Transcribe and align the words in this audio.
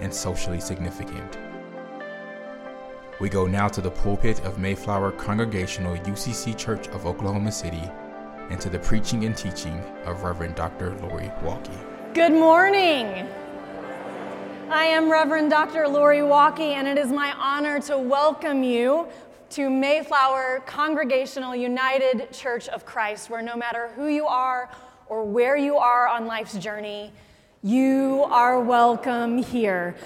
and 0.00 0.12
socially 0.12 0.60
significant. 0.60 1.38
We 3.18 3.28
go 3.28 3.46
now 3.46 3.68
to 3.68 3.80
the 3.80 3.90
pulpit 3.90 4.44
of 4.44 4.58
Mayflower 4.58 5.12
Congregational 5.12 5.96
UCC 5.96 6.56
Church 6.56 6.88
of 6.88 7.06
Oklahoma 7.06 7.50
City 7.50 7.90
and 8.50 8.60
to 8.60 8.68
the 8.68 8.78
preaching 8.78 9.24
and 9.24 9.36
teaching 9.36 9.78
of 10.04 10.22
Reverend 10.22 10.54
Dr. 10.54 10.94
Lori 10.96 11.30
Walke. 11.42 12.14
Good 12.14 12.32
morning. 12.32 13.26
I 14.68 14.84
am 14.84 15.10
Reverend 15.10 15.50
Dr. 15.50 15.88
Lori 15.88 16.18
Walke, 16.18 16.60
and 16.60 16.86
it 16.86 16.98
is 16.98 17.08
my 17.08 17.32
honor 17.38 17.80
to 17.82 17.96
welcome 17.96 18.62
you 18.62 19.06
to 19.50 19.70
Mayflower 19.70 20.62
Congregational 20.66 21.54
United 21.54 22.32
Church 22.32 22.68
of 22.68 22.84
Christ, 22.84 23.30
where 23.30 23.42
no 23.42 23.56
matter 23.56 23.88
who 23.94 24.08
you 24.08 24.26
are 24.26 24.68
or 25.08 25.24
where 25.24 25.56
you 25.56 25.76
are 25.76 26.08
on 26.08 26.26
life's 26.26 26.58
journey, 26.58 27.12
you 27.62 28.24
are 28.30 28.60
welcome 28.60 29.38
here. 29.38 29.96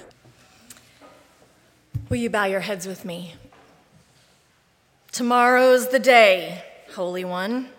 Will 2.09 2.17
you 2.17 2.29
bow 2.29 2.45
your 2.45 2.61
heads 2.61 2.87
with 2.87 3.03
me? 3.05 3.35
Tomorrow's 5.11 5.89
the 5.89 5.99
day, 5.99 6.63
Holy 6.95 7.25
One, 7.25 7.69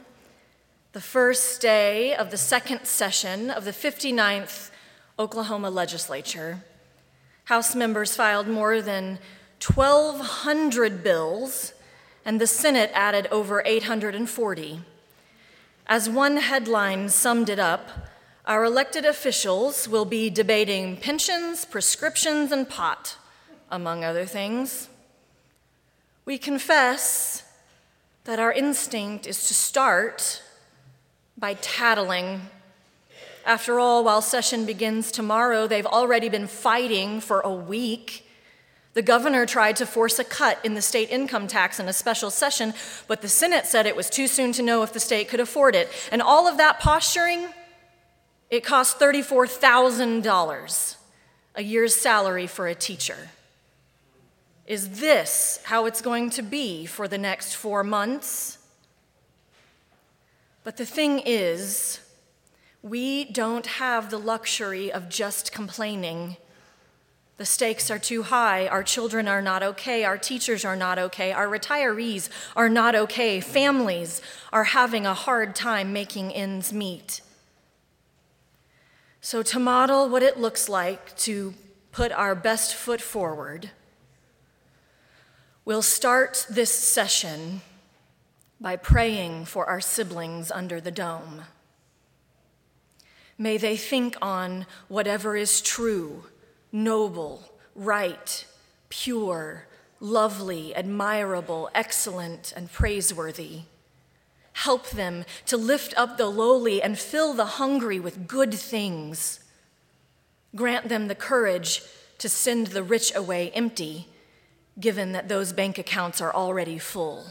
the 0.93 1.01
first 1.01 1.61
day 1.61 2.15
of 2.15 2.31
the 2.31 2.37
second 2.37 2.85
session 2.85 3.51
of 3.51 3.65
the 3.65 3.71
59th 3.71 4.71
Oklahoma 5.19 5.71
Legislature. 5.71 6.63
House 7.45 7.75
members 7.75 8.15
filed 8.15 8.49
more 8.49 8.83
than 8.83 9.19
1,200 9.65 11.03
bills, 11.03 11.73
and 12.25 12.41
the 12.41 12.47
Senate 12.47 12.91
added 12.95 13.27
over 13.31 13.63
840. 13.65 14.83
As 15.87 16.09
one 16.09 16.37
headline 16.37 17.09
summed 17.09 17.49
it 17.49 17.59
up, 17.59 18.12
our 18.45 18.65
elected 18.65 19.05
officials 19.05 19.89
will 19.89 20.05
be 20.05 20.29
debating 20.29 20.97
pensions, 20.97 21.65
prescriptions, 21.65 22.51
and 22.51 22.69
pot, 22.69 23.17
among 23.71 24.03
other 24.03 24.25
things. 24.25 24.89
We 26.25 26.39
confess 26.39 27.45
that 28.25 28.41
our 28.41 28.53
instinct 28.53 29.27
is 29.27 29.47
to 29.49 29.55
start 29.55 30.43
by 31.39 31.55
tattling. 31.55 32.43
After 33.47 33.79
all, 33.79 34.05
while 34.05 34.23
session 34.23 34.67
begins 34.67 35.13
tomorrow, 35.13 35.67
they've 35.67 35.87
already 35.87 36.29
been 36.29 36.47
fighting 36.49 37.21
for 37.21 37.41
a 37.41 37.53
week. 37.53 38.29
The 38.95 39.03
governor 39.03 39.47
tried 39.47 39.77
to 39.77 39.87
force 39.87 40.19
a 40.19 40.25
cut 40.25 40.59
in 40.65 40.75
the 40.75 40.83
state 40.83 41.11
income 41.11 41.47
tax 41.47 41.81
in 41.81 41.89
a 41.89 41.93
special 41.93 42.31
session, 42.31 42.75
but 43.07 43.23
the 43.23 43.29
Senate 43.29 43.67
said 43.67 43.87
it 43.87 43.97
was 43.97 44.11
too 44.11 44.27
soon 44.27 44.53
to 44.53 44.63
know 44.63 44.83
if 44.83 44.93
the 44.93 45.01
state 45.01 45.29
could 45.29 45.41
afford 45.41 45.75
it. 45.75 45.89
And 46.11 46.21
all 46.21 46.47
of 46.47 46.59
that 46.59 46.81
posturing 46.81 47.49
it 48.53 48.63
costs 48.63 49.01
$34,000, 49.01 50.97
a 51.55 51.63
year's 51.63 51.97
salary 51.97 52.47
for 52.47 52.67
a 52.67 52.75
teacher. 52.75 53.31
Is 54.67 55.01
this 55.01 55.59
how 55.65 55.87
it's 55.87 56.03
going 56.03 56.29
to 56.31 56.43
be 56.43 56.85
for 56.85 57.09
the 57.09 57.17
next 57.17 57.55
four 57.55 57.83
months? 57.83 58.59
But 60.65 60.77
the 60.77 60.85
thing 60.85 61.23
is, 61.25 62.01
we 62.83 63.25
don't 63.25 63.67
have 63.67 64.11
the 64.11 64.19
luxury 64.19 64.93
of 64.93 65.09
just 65.09 65.51
complaining. 65.51 66.37
The 67.39 67.47
stakes 67.47 67.91
are 67.91 67.99
too 67.99 68.25
high. 68.25 68.69
Our 68.69 68.83
children 68.83 69.29
are 69.29 69.41
not 69.41 69.63
okay. 69.63 70.05
Our 70.05 70.19
teachers 70.19 70.63
are 70.63 70.77
not 70.77 70.99
okay. 70.99 71.33
Our 71.33 71.49
retirees 71.49 72.29
are 72.55 72.69
not 72.69 72.95
okay. 72.95 73.41
Families 73.41 74.21
are 74.53 74.65
having 74.65 75.07
a 75.07 75.15
hard 75.15 75.57
time 75.57 75.95
making 75.95 76.35
ends 76.35 76.71
meet. 76.71 77.23
So, 79.25 79.45
to 79.45 79.61
model 79.61 80.09
what 80.09 80.25
it 80.25 80.37
looks 80.37 80.69
like 80.69 81.17
to 81.19 81.55
put 81.93 82.11
our 82.11 82.35
best 82.35 82.75
foot 82.75 83.01
forward, 83.01 83.71
we'll 85.65 85.81
start 85.81 86.45
this 86.51 86.77
session 86.77 87.61
by 88.61 88.75
praying 88.75 89.45
for 89.45 89.67
our 89.67 89.81
siblings 89.81 90.51
under 90.51 90.81
the 90.81 90.91
dome. 90.91 91.43
May 93.39 93.59
they 93.59 93.77
think 93.77 94.17
on 94.21 94.67
whatever 94.89 95.37
is 95.37 95.61
true, 95.61 96.25
noble, 96.73 97.49
right, 97.77 98.45
pure, 98.89 99.69
lovely, 100.01 100.75
admirable, 100.75 101.71
excellent, 101.77 102.53
and 102.57 102.73
praiseworthy. 102.73 103.61
Help 104.53 104.91
them 104.91 105.25
to 105.47 105.57
lift 105.57 105.95
up 105.97 106.17
the 106.17 106.27
lowly 106.27 106.83
and 106.83 106.99
fill 106.99 107.35
the 107.35 107.45
hungry 107.45 107.99
with 107.99 108.29
good 108.29 108.55
things. 108.55 109.41
Grant 110.55 110.89
them 110.89 111.09
the 111.09 111.15
courage 111.15 111.83
to 112.19 112.29
send 112.29 112.69
the 112.69 112.83
rich 112.83 113.15
away 113.15 113.51
empty, 113.51 114.07
given 114.79 115.13
that 115.13 115.29
those 115.29 115.53
bank 115.53 115.79
accounts 115.79 116.21
are 116.21 116.33
already 116.33 116.79
full. 116.79 117.27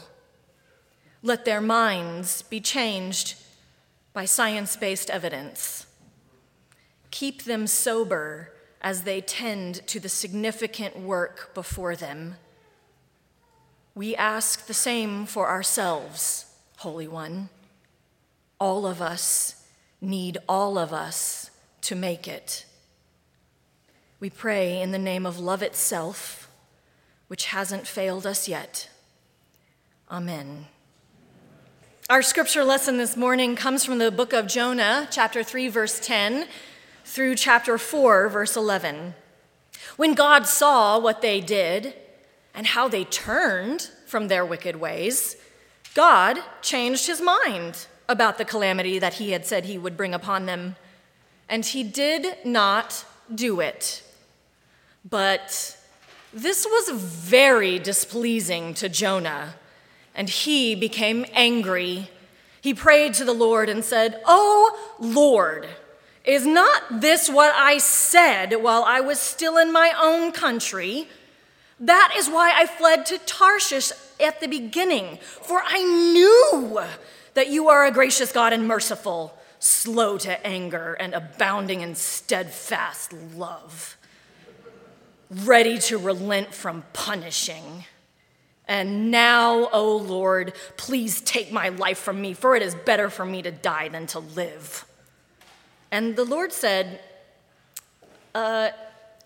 Let 1.22 1.44
their 1.44 1.60
minds 1.60 2.42
be 2.42 2.60
changed 2.60 3.36
by 4.12 4.24
science 4.24 4.76
based 4.76 5.08
evidence. 5.08 5.86
Keep 7.10 7.44
them 7.44 7.66
sober 7.66 8.52
as 8.80 9.04
they 9.04 9.20
tend 9.20 9.86
to 9.86 10.00
the 10.00 10.08
significant 10.08 10.98
work 10.98 11.54
before 11.54 11.94
them. 11.94 12.36
We 13.94 14.16
ask 14.16 14.66
the 14.66 14.74
same 14.74 15.26
for 15.26 15.48
ourselves. 15.48 16.46
Holy 16.82 17.06
One. 17.06 17.48
All 18.58 18.86
of 18.86 19.00
us 19.00 19.64
need 20.00 20.38
all 20.48 20.76
of 20.76 20.92
us 20.92 21.48
to 21.82 21.94
make 21.94 22.26
it. 22.26 22.66
We 24.18 24.28
pray 24.28 24.82
in 24.82 24.90
the 24.90 24.98
name 24.98 25.24
of 25.24 25.38
love 25.38 25.62
itself, 25.62 26.50
which 27.28 27.46
hasn't 27.46 27.86
failed 27.86 28.26
us 28.26 28.48
yet. 28.48 28.90
Amen. 30.10 30.66
Our 32.10 32.20
scripture 32.20 32.64
lesson 32.64 32.96
this 32.96 33.16
morning 33.16 33.54
comes 33.54 33.84
from 33.84 33.98
the 33.98 34.10
book 34.10 34.32
of 34.32 34.48
Jonah, 34.48 35.06
chapter 35.08 35.44
3, 35.44 35.68
verse 35.68 36.00
10, 36.04 36.48
through 37.04 37.36
chapter 37.36 37.78
4, 37.78 38.28
verse 38.28 38.56
11. 38.56 39.14
When 39.96 40.14
God 40.14 40.48
saw 40.48 40.98
what 40.98 41.22
they 41.22 41.40
did 41.40 41.94
and 42.52 42.66
how 42.66 42.88
they 42.88 43.04
turned 43.04 43.82
from 44.04 44.26
their 44.26 44.44
wicked 44.44 44.74
ways, 44.74 45.36
God 45.94 46.38
changed 46.62 47.06
his 47.06 47.20
mind 47.20 47.86
about 48.08 48.38
the 48.38 48.44
calamity 48.44 48.98
that 48.98 49.14
he 49.14 49.32
had 49.32 49.46
said 49.46 49.64
he 49.64 49.78
would 49.78 49.96
bring 49.96 50.14
upon 50.14 50.46
them, 50.46 50.76
and 51.48 51.64
he 51.64 51.82
did 51.82 52.36
not 52.44 53.04
do 53.34 53.60
it. 53.60 54.02
But 55.08 55.76
this 56.32 56.64
was 56.64 56.90
very 56.90 57.78
displeasing 57.78 58.74
to 58.74 58.88
Jonah, 58.88 59.54
and 60.14 60.28
he 60.28 60.74
became 60.74 61.26
angry. 61.32 62.08
He 62.60 62.74
prayed 62.74 63.14
to 63.14 63.24
the 63.24 63.32
Lord 63.32 63.68
and 63.68 63.84
said, 63.84 64.20
Oh 64.24 64.94
Lord, 64.98 65.68
is 66.24 66.46
not 66.46 67.00
this 67.00 67.28
what 67.28 67.52
I 67.54 67.78
said 67.78 68.62
while 68.62 68.84
I 68.84 69.00
was 69.00 69.18
still 69.18 69.58
in 69.58 69.72
my 69.72 69.92
own 70.00 70.32
country? 70.32 71.08
That 71.80 72.14
is 72.16 72.28
why 72.28 72.52
I 72.54 72.66
fled 72.66 73.04
to 73.06 73.18
Tarshish 73.18 73.90
at 74.22 74.40
the 74.40 74.46
beginning, 74.46 75.18
for 75.20 75.62
I 75.64 75.82
knew 75.82 76.80
that 77.34 77.48
you 77.48 77.68
are 77.68 77.84
a 77.84 77.90
gracious 77.90 78.32
God 78.32 78.52
and 78.52 78.66
merciful, 78.66 79.36
slow 79.58 80.18
to 80.18 80.46
anger, 80.46 80.94
and 80.94 81.14
abounding 81.14 81.80
in 81.80 81.94
steadfast 81.94 83.12
love, 83.12 83.96
ready 85.30 85.78
to 85.78 85.98
relent 85.98 86.54
from 86.54 86.84
punishing. 86.92 87.84
And 88.66 89.10
now, 89.10 89.68
O 89.72 89.96
Lord, 89.96 90.54
please 90.76 91.20
take 91.20 91.52
my 91.52 91.70
life 91.70 91.98
from 91.98 92.20
me, 92.20 92.34
for 92.34 92.54
it 92.56 92.62
is 92.62 92.74
better 92.74 93.10
for 93.10 93.24
me 93.24 93.42
to 93.42 93.50
die 93.50 93.88
than 93.88 94.06
to 94.08 94.18
live. 94.20 94.84
And 95.90 96.16
the 96.16 96.24
Lord 96.24 96.52
said, 96.52 97.00
uh, 98.34 98.70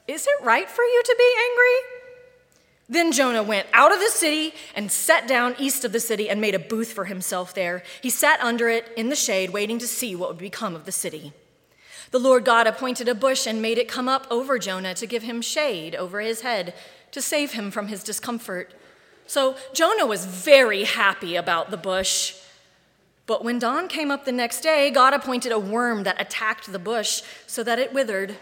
Is 0.08 0.26
it 0.26 0.44
right 0.44 0.68
for 0.68 0.82
you 0.82 1.02
to 1.04 1.16
be 1.18 1.34
angry? 1.50 1.95
Then 2.88 3.10
Jonah 3.10 3.42
went 3.42 3.66
out 3.72 3.92
of 3.92 3.98
the 3.98 4.10
city 4.10 4.54
and 4.74 4.92
sat 4.92 5.26
down 5.26 5.56
east 5.58 5.84
of 5.84 5.92
the 5.92 6.00
city 6.00 6.30
and 6.30 6.40
made 6.40 6.54
a 6.54 6.60
booth 6.60 6.92
for 6.92 7.06
himself 7.06 7.52
there. 7.52 7.82
He 8.00 8.10
sat 8.10 8.40
under 8.40 8.68
it 8.68 8.92
in 8.96 9.08
the 9.08 9.16
shade, 9.16 9.50
waiting 9.50 9.78
to 9.78 9.88
see 9.88 10.14
what 10.14 10.28
would 10.28 10.38
become 10.38 10.76
of 10.76 10.84
the 10.84 10.92
city. 10.92 11.32
The 12.12 12.20
Lord 12.20 12.44
God 12.44 12.68
appointed 12.68 13.08
a 13.08 13.14
bush 13.14 13.46
and 13.46 13.60
made 13.60 13.78
it 13.78 13.88
come 13.88 14.08
up 14.08 14.26
over 14.30 14.58
Jonah 14.58 14.94
to 14.94 15.06
give 15.06 15.24
him 15.24 15.42
shade 15.42 15.96
over 15.96 16.20
his 16.20 16.42
head, 16.42 16.74
to 17.10 17.20
save 17.20 17.52
him 17.52 17.72
from 17.72 17.88
his 17.88 18.04
discomfort. 18.04 18.72
So 19.26 19.56
Jonah 19.74 20.06
was 20.06 20.24
very 20.24 20.84
happy 20.84 21.34
about 21.34 21.72
the 21.72 21.76
bush. 21.76 22.36
But 23.26 23.42
when 23.44 23.58
dawn 23.58 23.88
came 23.88 24.12
up 24.12 24.24
the 24.24 24.30
next 24.30 24.60
day, 24.60 24.90
God 24.90 25.12
appointed 25.12 25.50
a 25.50 25.58
worm 25.58 26.04
that 26.04 26.20
attacked 26.20 26.70
the 26.70 26.78
bush 26.78 27.22
so 27.48 27.64
that 27.64 27.80
it 27.80 27.92
withered. 27.92 28.36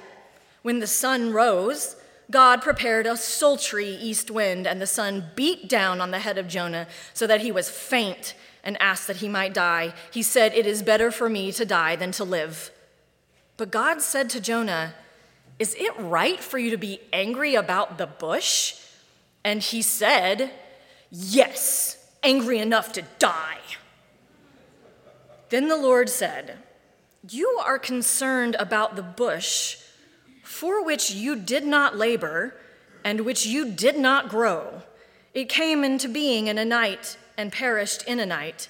When 0.61 0.81
the 0.81 0.87
sun 0.87 1.33
rose, 1.33 1.97
God 2.31 2.63
prepared 2.63 3.07
a 3.07 3.17
sultry 3.17 3.89
east 3.89 4.31
wind, 4.31 4.67
and 4.67 4.81
the 4.81 4.87
sun 4.87 5.31
beat 5.35 5.69
down 5.69 6.01
on 6.01 6.11
the 6.11 6.21
head 6.21 6.39
of 6.39 6.49
Jonah 6.49 6.87
so 7.13 7.27
that 7.27 7.43
he 7.43 7.53
was 7.53 7.69
faint 7.69 8.35
and 8.63 8.81
asked 8.81 9.07
that 9.07 9.17
he 9.17 9.29
might 9.29 9.53
die. 9.53 9.93
He 10.11 10.23
said, 10.23 10.55
It 10.55 10.67
is 10.67 10.83
better 10.83 11.11
for 11.11 11.29
me 11.29 11.53
to 11.53 11.65
die 11.65 11.97
than 11.97 12.13
to 12.13 12.25
live. 12.25 12.71
But 13.57 13.71
God 13.71 14.01
said 14.01 14.31
to 14.31 14.41
Jonah, 14.41 14.95
Is 15.59 15.75
it 15.75 15.93
right 15.99 16.41
for 16.41 16.59
you 16.59 16.71
to 16.71 16.79
be 16.79 17.01
angry 17.13 17.55
about 17.55 17.99
the 17.99 18.07
bush? 18.07 18.77
And 19.45 19.63
he 19.63 19.83
said, 19.83 20.51
Yes, 21.11 21.99
angry 22.23 22.59
enough 22.59 22.93
to 22.95 23.03
die. 23.19 23.59
Then 25.51 25.69
the 25.69 25.77
Lord 25.77 26.09
said, 26.09 26.57
You 27.29 27.61
are 27.65 27.79
concerned 27.79 28.57
about 28.59 28.97
the 28.97 29.03
bush 29.03 29.77
for 30.55 30.85
which 30.85 31.11
you 31.11 31.35
did 31.35 31.67
not 31.67 31.97
labor 31.97 32.55
and 33.03 33.23
which 33.23 33.45
you 33.45 33.73
did 33.73 33.99
not 33.99 34.29
grow. 34.29 34.83
It 35.35 35.49
came 35.49 35.83
into 35.83 36.09
being 36.09 36.47
in 36.47 36.59
a 36.59 36.65
night 36.65 37.17
and 37.37 37.51
perished 37.51 38.05
in 38.05 38.21
a 38.21 38.27
night. 38.27 38.69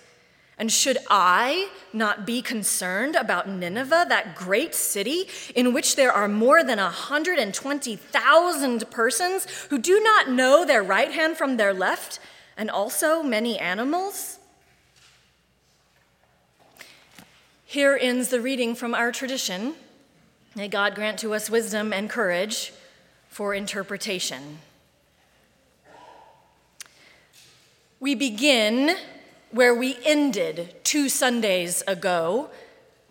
And 0.56 0.72
should 0.72 0.96
I 1.10 1.68
not 1.92 2.24
be 2.24 2.40
concerned 2.40 3.16
about 3.16 3.48
Nineveh, 3.48 4.06
that 4.08 4.34
great 4.34 4.74
city 4.74 5.28
in 5.54 5.74
which 5.74 5.94
there 5.94 6.10
are 6.10 6.26
more 6.26 6.64
than 6.64 6.78
120,000 6.78 8.90
persons 8.90 9.46
who 9.68 9.78
do 9.78 10.00
not 10.00 10.30
know 10.30 10.64
their 10.64 10.82
right 10.82 11.12
hand 11.12 11.36
from 11.36 11.58
their 11.58 11.74
left, 11.74 12.18
and 12.56 12.70
also 12.70 13.22
many 13.22 13.58
animals? 13.58 14.38
Here 17.66 17.98
ends 18.00 18.28
the 18.28 18.40
reading 18.40 18.74
from 18.74 18.94
our 18.94 19.12
tradition. 19.12 19.74
May 20.56 20.68
God 20.68 20.94
grant 20.94 21.18
to 21.18 21.34
us 21.34 21.50
wisdom 21.50 21.92
and 21.92 22.08
courage 22.08 22.72
for 23.28 23.54
interpretation. 23.54 24.58
We 27.98 28.14
begin 28.14 28.96
where 29.50 29.74
we 29.74 29.96
ended 30.04 30.76
two 30.84 31.08
Sundays 31.08 31.82
ago, 31.88 32.50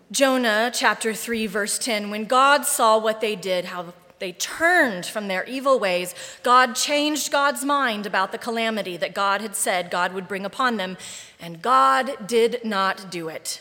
Jonah 0.09 0.71
chapter 0.73 1.13
3, 1.13 1.47
verse 1.47 1.77
10. 1.77 2.09
When 2.09 2.25
God 2.25 2.65
saw 2.65 2.97
what 2.97 3.19
they 3.19 3.35
did, 3.35 3.65
how 3.65 3.93
they 4.19 4.31
turned 4.31 5.05
from 5.05 5.27
their 5.27 5.43
evil 5.43 5.77
ways, 5.77 6.15
God 6.43 6.75
changed 6.75 7.29
God's 7.29 7.65
mind 7.65 8.05
about 8.05 8.31
the 8.31 8.37
calamity 8.37 8.95
that 8.95 9.13
God 9.13 9.41
had 9.41 9.57
said 9.57 9.91
God 9.91 10.13
would 10.13 10.29
bring 10.29 10.45
upon 10.45 10.77
them, 10.77 10.95
and 11.41 11.61
God 11.61 12.25
did 12.25 12.63
not 12.63 13.11
do 13.11 13.27
it. 13.27 13.59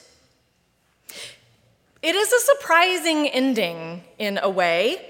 It 2.03 2.17
is 2.17 2.33
a 2.33 2.41
surprising 2.41 3.29
ending 3.29 4.03
in 4.19 4.41
a 4.43 4.51
way. 4.51 5.09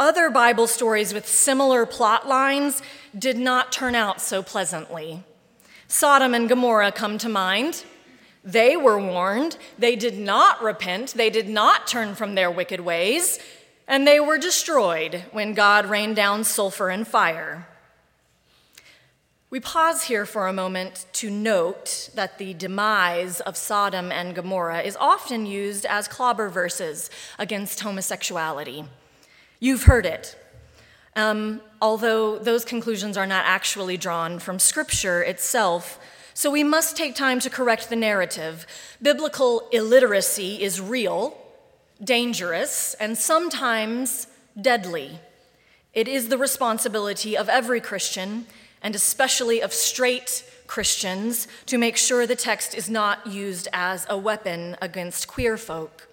Other 0.00 0.30
Bible 0.30 0.66
stories 0.66 1.12
with 1.12 1.28
similar 1.28 1.84
plot 1.84 2.26
lines 2.26 2.80
did 3.16 3.36
not 3.36 3.72
turn 3.72 3.94
out 3.94 4.18
so 4.18 4.42
pleasantly. 4.42 5.22
Sodom 5.88 6.32
and 6.32 6.48
Gomorrah 6.48 6.92
come 6.92 7.18
to 7.18 7.28
mind. 7.28 7.84
They 8.42 8.74
were 8.74 8.98
warned, 8.98 9.58
they 9.78 9.94
did 9.94 10.18
not 10.18 10.62
repent, 10.62 11.12
they 11.12 11.28
did 11.28 11.48
not 11.48 11.86
turn 11.86 12.14
from 12.14 12.34
their 12.34 12.50
wicked 12.50 12.80
ways, 12.80 13.38
and 13.86 14.06
they 14.06 14.18
were 14.18 14.38
destroyed 14.38 15.26
when 15.30 15.52
God 15.52 15.84
rained 15.84 16.16
down 16.16 16.42
sulfur 16.42 16.88
and 16.88 17.06
fire. 17.06 17.68
We 19.52 19.60
pause 19.60 20.04
here 20.04 20.24
for 20.24 20.48
a 20.48 20.52
moment 20.54 21.04
to 21.12 21.28
note 21.28 22.08
that 22.14 22.38
the 22.38 22.54
demise 22.54 23.42
of 23.42 23.54
Sodom 23.54 24.10
and 24.10 24.34
Gomorrah 24.34 24.80
is 24.80 24.96
often 24.96 25.44
used 25.44 25.84
as 25.84 26.08
clobber 26.08 26.48
verses 26.48 27.10
against 27.38 27.80
homosexuality. 27.80 28.86
You've 29.60 29.82
heard 29.82 30.06
it. 30.06 30.38
Um, 31.14 31.60
although 31.82 32.38
those 32.38 32.64
conclusions 32.64 33.18
are 33.18 33.26
not 33.26 33.44
actually 33.44 33.98
drawn 33.98 34.38
from 34.38 34.58
Scripture 34.58 35.22
itself, 35.22 35.98
so 36.32 36.50
we 36.50 36.64
must 36.64 36.96
take 36.96 37.14
time 37.14 37.38
to 37.40 37.50
correct 37.50 37.90
the 37.90 37.96
narrative. 37.96 38.66
Biblical 39.02 39.68
illiteracy 39.70 40.62
is 40.62 40.80
real, 40.80 41.36
dangerous, 42.02 42.94
and 42.94 43.18
sometimes 43.18 44.28
deadly. 44.58 45.18
It 45.92 46.08
is 46.08 46.30
the 46.30 46.38
responsibility 46.38 47.36
of 47.36 47.50
every 47.50 47.82
Christian 47.82 48.46
and 48.82 48.94
especially 48.94 49.60
of 49.60 49.72
straight 49.72 50.44
Christians, 50.66 51.48
to 51.66 51.76
make 51.76 51.96
sure 51.96 52.26
the 52.26 52.34
text 52.34 52.74
is 52.74 52.88
not 52.88 53.26
used 53.26 53.68
as 53.72 54.06
a 54.08 54.16
weapon 54.16 54.76
against 54.80 55.28
queer 55.28 55.56
folk. 55.58 56.08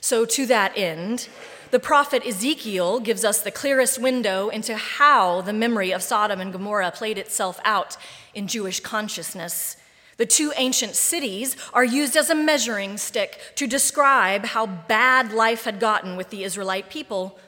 So, 0.00 0.24
to 0.24 0.46
that 0.46 0.72
end, 0.76 1.28
the 1.72 1.80
prophet 1.80 2.24
Ezekiel 2.24 3.00
gives 3.00 3.24
us 3.24 3.42
the 3.42 3.50
clearest 3.50 4.00
window 4.00 4.48
into 4.48 4.76
how 4.76 5.40
the 5.40 5.52
memory 5.52 5.90
of 5.90 6.02
Sodom 6.02 6.40
and 6.40 6.52
Gomorrah 6.52 6.92
played 6.92 7.18
itself 7.18 7.58
out 7.64 7.96
in 8.32 8.46
Jewish 8.46 8.78
consciousness. 8.78 9.76
The 10.16 10.26
two 10.26 10.52
ancient 10.56 10.94
cities 10.94 11.56
are 11.74 11.84
used 11.84 12.16
as 12.16 12.30
a 12.30 12.34
measuring 12.34 12.96
stick 12.96 13.40
to 13.56 13.66
describe 13.66 14.46
how 14.46 14.66
bad 14.66 15.32
life 15.32 15.64
had 15.64 15.80
gotten 15.80 16.16
with 16.16 16.30
the 16.30 16.44
Israelite 16.44 16.88
people 16.88 17.38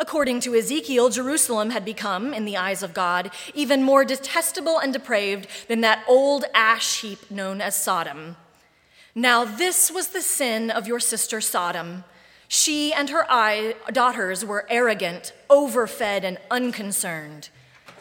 According 0.00 0.40
to 0.40 0.54
Ezekiel, 0.54 1.10
Jerusalem 1.10 1.70
had 1.70 1.84
become, 1.84 2.32
in 2.32 2.46
the 2.46 2.56
eyes 2.56 2.82
of 2.82 2.94
God, 2.94 3.30
even 3.52 3.82
more 3.82 4.02
detestable 4.02 4.78
and 4.78 4.94
depraved 4.94 5.46
than 5.68 5.82
that 5.82 6.02
old 6.08 6.46
ash 6.54 7.02
heap 7.02 7.30
known 7.30 7.60
as 7.60 7.76
Sodom. 7.76 8.36
Now, 9.14 9.44
this 9.44 9.90
was 9.90 10.08
the 10.08 10.22
sin 10.22 10.70
of 10.70 10.88
your 10.88 11.00
sister 11.00 11.42
Sodom. 11.42 12.04
She 12.48 12.94
and 12.94 13.10
her 13.10 13.26
daughters 13.92 14.42
were 14.42 14.66
arrogant, 14.70 15.34
overfed, 15.50 16.24
and 16.24 16.38
unconcerned. 16.50 17.50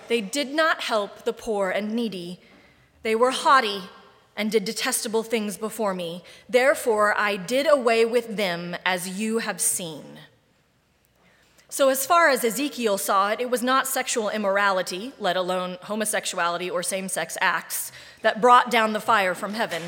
They 0.08 0.22
did 0.22 0.54
not 0.54 0.84
help 0.84 1.26
the 1.26 1.34
poor 1.34 1.70
and 1.70 1.92
needy. 1.92 2.40
They 3.04 3.14
were 3.14 3.32
haughty 3.32 3.82
and 4.38 4.50
did 4.50 4.64
detestable 4.64 5.24
things 5.24 5.58
before 5.58 5.94
me. 5.94 6.24
Therefore, 6.48 7.14
I 7.18 7.36
did 7.36 7.70
away 7.70 8.06
with 8.06 8.38
them 8.38 8.78
as 8.86 9.20
you 9.20 9.40
have 9.40 9.60
seen. 9.60 10.20
So, 11.72 11.90
as 11.90 12.04
far 12.04 12.30
as 12.30 12.44
Ezekiel 12.44 12.98
saw 12.98 13.30
it, 13.30 13.40
it 13.40 13.52
was 13.52 13.62
not 13.62 13.86
sexual 13.86 14.30
immorality, 14.30 15.14
let 15.20 15.38
alone 15.38 15.78
homosexuality 15.84 16.68
or 16.68 16.82
same 16.82 17.08
sex 17.08 17.38
acts, 17.42 17.92
that 18.24 18.42
brought 18.42 18.72
down 18.72 18.94
the 18.94 19.00
fire 19.00 19.36
from 19.36 19.54
heaven. 19.54 19.84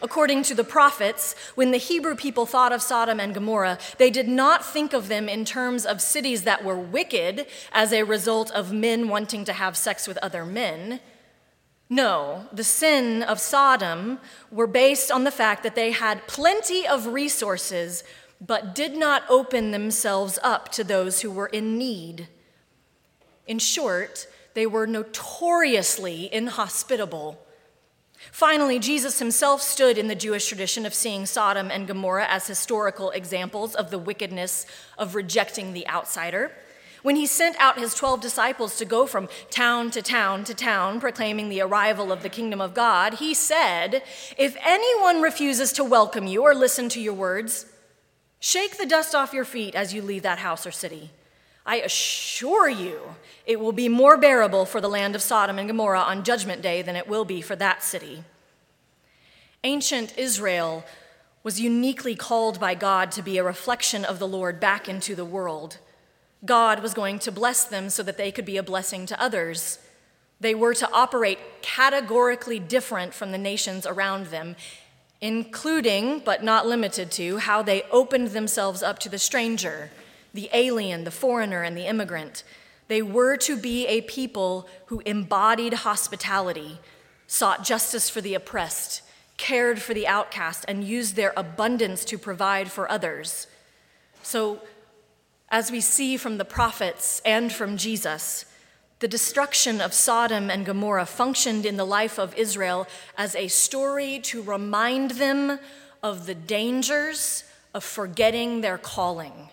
According 0.00 0.44
to 0.44 0.54
the 0.54 0.62
prophets, 0.62 1.34
when 1.56 1.72
the 1.72 1.76
Hebrew 1.78 2.14
people 2.14 2.46
thought 2.46 2.72
of 2.72 2.82
Sodom 2.82 3.18
and 3.18 3.34
Gomorrah, 3.34 3.78
they 3.98 4.10
did 4.10 4.28
not 4.28 4.64
think 4.64 4.92
of 4.92 5.08
them 5.08 5.28
in 5.28 5.44
terms 5.44 5.84
of 5.84 6.00
cities 6.00 6.44
that 6.44 6.64
were 6.64 6.78
wicked 6.78 7.46
as 7.72 7.92
a 7.92 8.04
result 8.04 8.52
of 8.52 8.72
men 8.72 9.08
wanting 9.08 9.44
to 9.46 9.52
have 9.52 9.76
sex 9.76 10.06
with 10.06 10.18
other 10.18 10.44
men. 10.44 11.00
No, 11.90 12.46
the 12.52 12.62
sin 12.62 13.24
of 13.24 13.40
Sodom 13.40 14.20
were 14.52 14.68
based 14.68 15.10
on 15.10 15.24
the 15.24 15.32
fact 15.32 15.64
that 15.64 15.74
they 15.74 15.90
had 15.90 16.28
plenty 16.28 16.86
of 16.86 17.06
resources 17.08 18.04
but 18.40 18.74
did 18.74 18.96
not 18.96 19.24
open 19.28 19.70
themselves 19.70 20.38
up 20.42 20.70
to 20.72 20.84
those 20.84 21.22
who 21.22 21.30
were 21.30 21.46
in 21.46 21.76
need. 21.76 22.28
In 23.46 23.58
short, 23.58 24.26
they 24.54 24.66
were 24.66 24.86
notoriously 24.86 26.32
inhospitable. 26.32 27.38
Finally, 28.32 28.78
Jesus 28.78 29.18
himself 29.18 29.62
stood 29.62 29.96
in 29.96 30.08
the 30.08 30.14
Jewish 30.14 30.48
tradition 30.48 30.84
of 30.84 30.94
seeing 30.94 31.26
Sodom 31.26 31.70
and 31.70 31.86
Gomorrah 31.86 32.26
as 32.28 32.46
historical 32.46 33.10
examples 33.10 33.74
of 33.74 33.90
the 33.90 33.98
wickedness 33.98 34.66
of 34.96 35.14
rejecting 35.14 35.72
the 35.72 35.88
outsider. 35.88 36.50
When 37.02 37.14
he 37.14 37.26
sent 37.26 37.56
out 37.60 37.78
his 37.78 37.94
12 37.94 38.20
disciples 38.20 38.76
to 38.78 38.84
go 38.84 39.06
from 39.06 39.28
town 39.50 39.92
to 39.92 40.02
town 40.02 40.42
to 40.44 40.54
town, 40.54 41.00
proclaiming 41.00 41.48
the 41.48 41.60
arrival 41.60 42.10
of 42.10 42.22
the 42.22 42.28
kingdom 42.28 42.60
of 42.60 42.74
God, 42.74 43.14
he 43.14 43.34
said, 43.34 44.02
If 44.36 44.56
anyone 44.64 45.22
refuses 45.22 45.72
to 45.74 45.84
welcome 45.84 46.26
you 46.26 46.42
or 46.42 46.54
listen 46.54 46.88
to 46.90 47.00
your 47.00 47.14
words, 47.14 47.66
shake 48.40 48.78
the 48.78 48.86
dust 48.86 49.14
off 49.14 49.32
your 49.32 49.44
feet 49.44 49.74
as 49.74 49.92
you 49.92 50.02
leave 50.02 50.22
that 50.22 50.38
house 50.38 50.66
or 50.66 50.70
city. 50.70 51.10
I 51.66 51.76
assure 51.76 52.68
you, 52.68 53.00
it 53.44 53.60
will 53.60 53.72
be 53.72 53.88
more 53.88 54.16
bearable 54.16 54.64
for 54.64 54.80
the 54.80 54.88
land 54.88 55.14
of 55.14 55.22
Sodom 55.22 55.58
and 55.58 55.68
Gomorrah 55.68 56.00
on 56.00 56.24
Judgment 56.24 56.62
Day 56.62 56.80
than 56.80 56.96
it 56.96 57.08
will 57.08 57.26
be 57.26 57.42
for 57.42 57.56
that 57.56 57.82
city. 57.82 58.24
Ancient 59.64 60.16
Israel 60.16 60.84
was 61.42 61.60
uniquely 61.60 62.14
called 62.14 62.58
by 62.58 62.74
God 62.74 63.12
to 63.12 63.22
be 63.22 63.38
a 63.38 63.44
reflection 63.44 64.04
of 64.04 64.18
the 64.18 64.28
Lord 64.28 64.60
back 64.60 64.88
into 64.88 65.14
the 65.14 65.24
world. 65.24 65.78
God 66.44 66.80
was 66.80 66.94
going 66.94 67.18
to 67.20 67.32
bless 67.32 67.64
them 67.64 67.90
so 67.90 68.02
that 68.02 68.16
they 68.16 68.30
could 68.30 68.44
be 68.44 68.56
a 68.56 68.62
blessing 68.62 69.06
to 69.06 69.20
others. 69.20 69.78
They 70.40 70.54
were 70.54 70.74
to 70.74 70.90
operate 70.92 71.38
categorically 71.62 72.58
different 72.58 73.12
from 73.12 73.32
the 73.32 73.38
nations 73.38 73.86
around 73.86 74.26
them, 74.26 74.56
including, 75.20 76.20
but 76.20 76.42
not 76.44 76.66
limited 76.66 77.10
to, 77.12 77.38
how 77.38 77.62
they 77.62 77.82
opened 77.90 78.28
themselves 78.28 78.82
up 78.82 78.98
to 79.00 79.08
the 79.08 79.18
stranger, 79.18 79.90
the 80.32 80.48
alien, 80.52 81.04
the 81.04 81.10
foreigner, 81.10 81.62
and 81.62 81.76
the 81.76 81.86
immigrant. 81.86 82.44
They 82.86 83.02
were 83.02 83.36
to 83.38 83.56
be 83.56 83.86
a 83.86 84.00
people 84.02 84.68
who 84.86 85.02
embodied 85.04 85.74
hospitality, 85.74 86.78
sought 87.26 87.64
justice 87.64 88.08
for 88.08 88.20
the 88.20 88.34
oppressed, 88.34 89.02
cared 89.36 89.80
for 89.80 89.92
the 89.92 90.06
outcast, 90.06 90.64
and 90.68 90.84
used 90.84 91.14
their 91.16 91.32
abundance 91.36 92.04
to 92.06 92.18
provide 92.18 92.70
for 92.70 92.90
others. 92.90 93.46
So, 94.22 94.60
as 95.50 95.70
we 95.70 95.80
see 95.80 96.16
from 96.16 96.38
the 96.38 96.44
prophets 96.44 97.22
and 97.24 97.52
from 97.52 97.76
Jesus, 97.76 98.44
the 99.00 99.08
destruction 99.08 99.80
of 99.80 99.94
Sodom 99.94 100.50
and 100.50 100.66
Gomorrah 100.66 101.06
functioned 101.06 101.64
in 101.64 101.76
the 101.76 101.84
life 101.84 102.18
of 102.18 102.34
Israel 102.36 102.86
as 103.16 103.36
a 103.36 103.48
story 103.48 104.18
to 104.24 104.42
remind 104.42 105.12
them 105.12 105.58
of 106.02 106.26
the 106.26 106.34
dangers 106.34 107.44
of 107.74 107.84
forgetting 107.84 108.60
their 108.60 108.78
calling. 108.78 109.50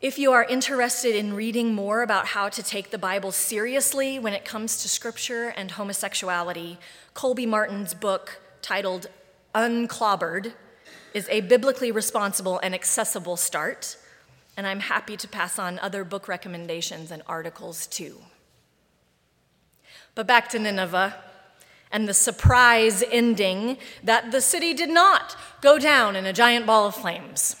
If 0.00 0.18
you 0.18 0.32
are 0.32 0.42
interested 0.42 1.14
in 1.14 1.34
reading 1.34 1.74
more 1.74 2.02
about 2.02 2.26
how 2.26 2.48
to 2.48 2.62
take 2.62 2.90
the 2.90 2.98
Bible 2.98 3.30
seriously 3.30 4.18
when 4.18 4.32
it 4.32 4.44
comes 4.44 4.82
to 4.82 4.88
scripture 4.88 5.54
and 5.56 5.70
homosexuality, 5.70 6.78
Colby 7.14 7.46
Martin's 7.46 7.94
book 7.94 8.40
titled 8.62 9.06
Unclobbered 9.54 10.54
is 11.14 11.28
a 11.28 11.42
biblically 11.42 11.92
responsible 11.92 12.58
and 12.64 12.74
accessible 12.74 13.36
start, 13.36 13.96
and 14.56 14.66
I'm 14.66 14.80
happy 14.80 15.16
to 15.16 15.28
pass 15.28 15.58
on 15.58 15.78
other 15.78 16.04
book 16.04 16.28
recommendations 16.28 17.10
and 17.10 17.22
articles 17.26 17.86
too. 17.86 18.22
But 20.14 20.26
back 20.26 20.48
to 20.50 20.58
Nineveh 20.58 21.16
and 21.90 22.08
the 22.08 22.14
surprise 22.14 23.02
ending 23.10 23.78
that 24.02 24.30
the 24.30 24.40
city 24.40 24.74
did 24.74 24.90
not 24.90 25.36
go 25.60 25.78
down 25.78 26.16
in 26.16 26.26
a 26.26 26.32
giant 26.32 26.66
ball 26.66 26.86
of 26.86 26.94
flames. 26.94 27.56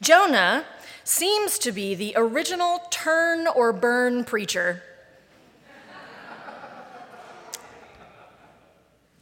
Jonah 0.00 0.64
seems 1.04 1.58
to 1.58 1.72
be 1.72 1.94
the 1.94 2.14
original 2.16 2.80
turn 2.90 3.46
or 3.46 3.72
burn 3.72 4.24
preacher 4.24 4.82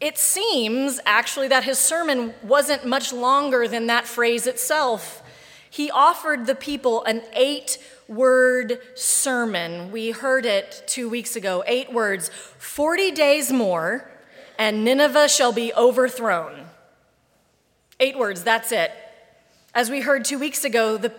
It 0.00 0.16
seems 0.16 0.98
actually 1.04 1.48
that 1.48 1.64
his 1.64 1.78
sermon 1.78 2.32
wasn't 2.42 2.86
much 2.86 3.12
longer 3.12 3.68
than 3.68 3.86
that 3.88 4.06
phrase 4.06 4.46
itself. 4.46 5.22
He 5.70 5.88
offered 5.90 6.46
the 6.46 6.56
people 6.56 7.04
an 7.04 7.22
eight 7.32 7.78
word 8.08 8.80
sermon. 8.96 9.92
We 9.92 10.10
heard 10.10 10.44
it 10.44 10.82
two 10.86 11.08
weeks 11.08 11.36
ago 11.36 11.62
eight 11.66 11.92
words 11.92 12.28
40 12.58 13.12
days 13.12 13.52
more, 13.52 14.10
and 14.58 14.84
Nineveh 14.84 15.28
shall 15.28 15.52
be 15.52 15.72
overthrown. 15.74 16.66
Eight 18.00 18.18
words, 18.18 18.42
that's 18.42 18.72
it. 18.72 18.90
As 19.72 19.88
we 19.88 20.00
heard 20.00 20.24
two 20.24 20.38
weeks 20.38 20.64
ago, 20.64 20.96
the, 20.96 21.12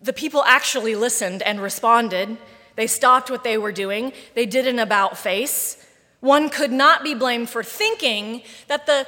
the 0.00 0.12
people 0.12 0.44
actually 0.44 0.94
listened 0.94 1.42
and 1.42 1.60
responded. 1.60 2.38
They 2.76 2.86
stopped 2.86 3.30
what 3.30 3.42
they 3.42 3.58
were 3.58 3.72
doing, 3.72 4.12
they 4.34 4.46
did 4.46 4.68
an 4.68 4.78
about 4.78 5.18
face. 5.18 5.84
One 6.20 6.48
could 6.50 6.72
not 6.72 7.02
be 7.02 7.14
blamed 7.14 7.48
for 7.48 7.62
thinking 7.62 8.42
that 8.66 8.86
the 8.86 9.06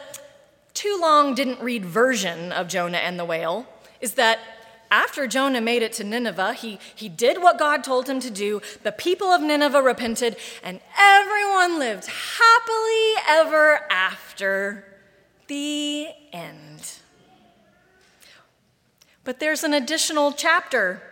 too 0.75 0.99
long 1.01 1.35
didn't 1.35 1.61
read 1.61 1.85
version 1.85 2.53
of 2.53 2.69
Jonah 2.69 2.99
and 2.99 3.19
the 3.19 3.25
whale 3.25 3.67
is 4.01 4.15
that 4.15 4.39
after 4.91 5.29
Jonah 5.29 5.61
made 5.61 5.83
it 5.83 5.93
to 5.95 6.05
Nineveh, 6.05 6.55
he, 6.55 6.81
he 6.95 7.09
did 7.09 7.41
what 7.41 7.59
God 7.59 7.85
told 7.85 8.09
him 8.09 8.19
to 8.21 8.31
do. 8.31 8.61
The 8.83 8.91
people 8.91 9.29
of 9.29 9.41
Nineveh 9.41 9.83
repented, 9.83 10.37
and 10.65 10.81
everyone 10.99 11.79
lived 11.79 12.07
happily 12.07 13.15
ever 13.29 13.87
after. 13.91 14.85
The 15.47 16.09
end. 16.33 16.93
But 19.23 19.39
there's 19.39 19.63
an 19.63 19.75
additional 19.75 20.33
chapter. 20.33 21.03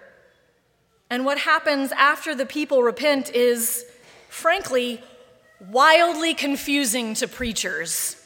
And 1.11 1.25
what 1.25 1.39
happens 1.39 1.93
after 1.93 2.35
the 2.35 2.47
people 2.47 2.83
repent 2.83 3.31
is, 3.31 3.85
frankly, 4.29 5.01
wildly 5.71 6.35
confusing 6.35 7.15
to 7.15 7.29
preachers. 7.29 8.18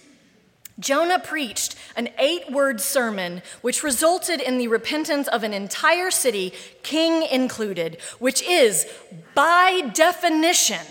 Jonah 0.79 1.19
preached 1.19 1.76
an 1.97 2.09
eight 2.19 2.50
word 2.50 2.81
sermon 2.81 3.43
which 3.61 3.83
resulted 3.83 4.41
in 4.41 4.59
the 4.59 4.69
repentance 4.69 5.29
of 5.29 5.43
an 5.43 5.52
entire 5.52 6.11
city, 6.11 6.52
king 6.83 7.23
included, 7.23 7.99
which 8.19 8.43
is, 8.43 8.87
by 9.35 9.91
definition, 9.95 10.87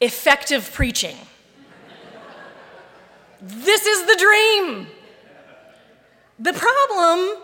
effective 0.00 0.72
preaching. 0.72 1.16
this 3.40 3.86
is 3.86 4.06
the 4.06 4.16
dream. 4.16 4.86
The 6.38 6.52
problem 6.52 7.42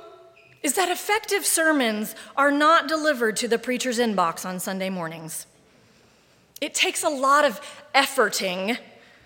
is 0.63 0.75
that 0.75 0.91
effective 0.91 1.45
sermons 1.45 2.15
are 2.37 2.51
not 2.51 2.89
delivered 2.89 3.37
to 3.37 3.49
the 3.49 3.59
preacher's 3.59 3.99
inbox 3.99 4.47
on 4.47 4.59
Sunday 4.59 4.89
mornings. 4.89 5.47
It 6.61 6.75
takes 6.75 7.03
a 7.03 7.09
lot 7.11 7.45
of 7.45 7.61
efforting 7.95 8.79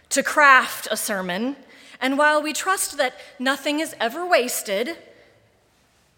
to 0.08 0.22
craft 0.22 0.88
a 0.90 0.96
sermon, 0.96 1.54
and 2.00 2.18
while 2.18 2.42
we 2.42 2.52
trust 2.52 2.96
that 2.98 3.14
nothing 3.38 3.80
is 3.80 3.94
ever 4.00 4.26
wasted, 4.26 4.96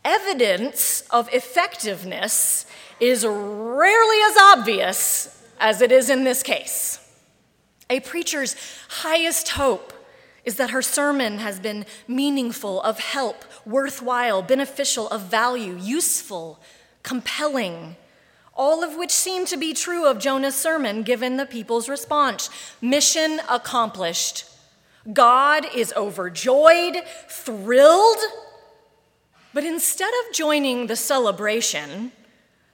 evidence 0.05 1.03
of 1.11 1.33
effectiveness 1.33 2.67
is 2.99 3.25
rarely 3.25 4.19
as 4.25 4.37
obvious 4.37 5.43
as 5.59 5.81
it 5.81 5.93
is 5.93 6.11
in 6.11 6.25
this 6.25 6.43
case. 6.43 6.99
A 7.89 8.01
preacher's 8.01 8.57
highest 8.89 9.51
hope 9.51 9.93
is 10.45 10.57
that 10.57 10.71
her 10.71 10.83
sermon 10.83 11.39
has 11.39 11.59
been 11.59 11.85
meaningful, 12.09 12.81
of 12.83 12.99
help, 12.99 13.45
worthwhile, 13.67 14.43
beneficial, 14.43 15.09
of 15.09 15.23
value, 15.23 15.77
useful, 15.79 16.59
compelling, 17.03 17.97
all 18.55 18.83
of 18.83 18.97
which 18.97 19.11
seem 19.11 19.45
to 19.47 19.57
be 19.57 19.75
true 19.75 20.07
of 20.07 20.19
Jonah's 20.19 20.55
sermon 20.55 21.03
given 21.03 21.37
the 21.37 21.47
people's 21.47 21.89
response. 21.89 22.49
Mission 22.81 23.41
accomplished. 23.49 24.45
God 25.13 25.67
is 25.75 25.93
overjoyed, 25.97 26.97
thrilled, 27.29 28.19
but 29.53 29.65
instead 29.65 30.11
of 30.11 30.35
joining 30.35 30.87
the 30.87 30.97
celebration, 30.97 32.13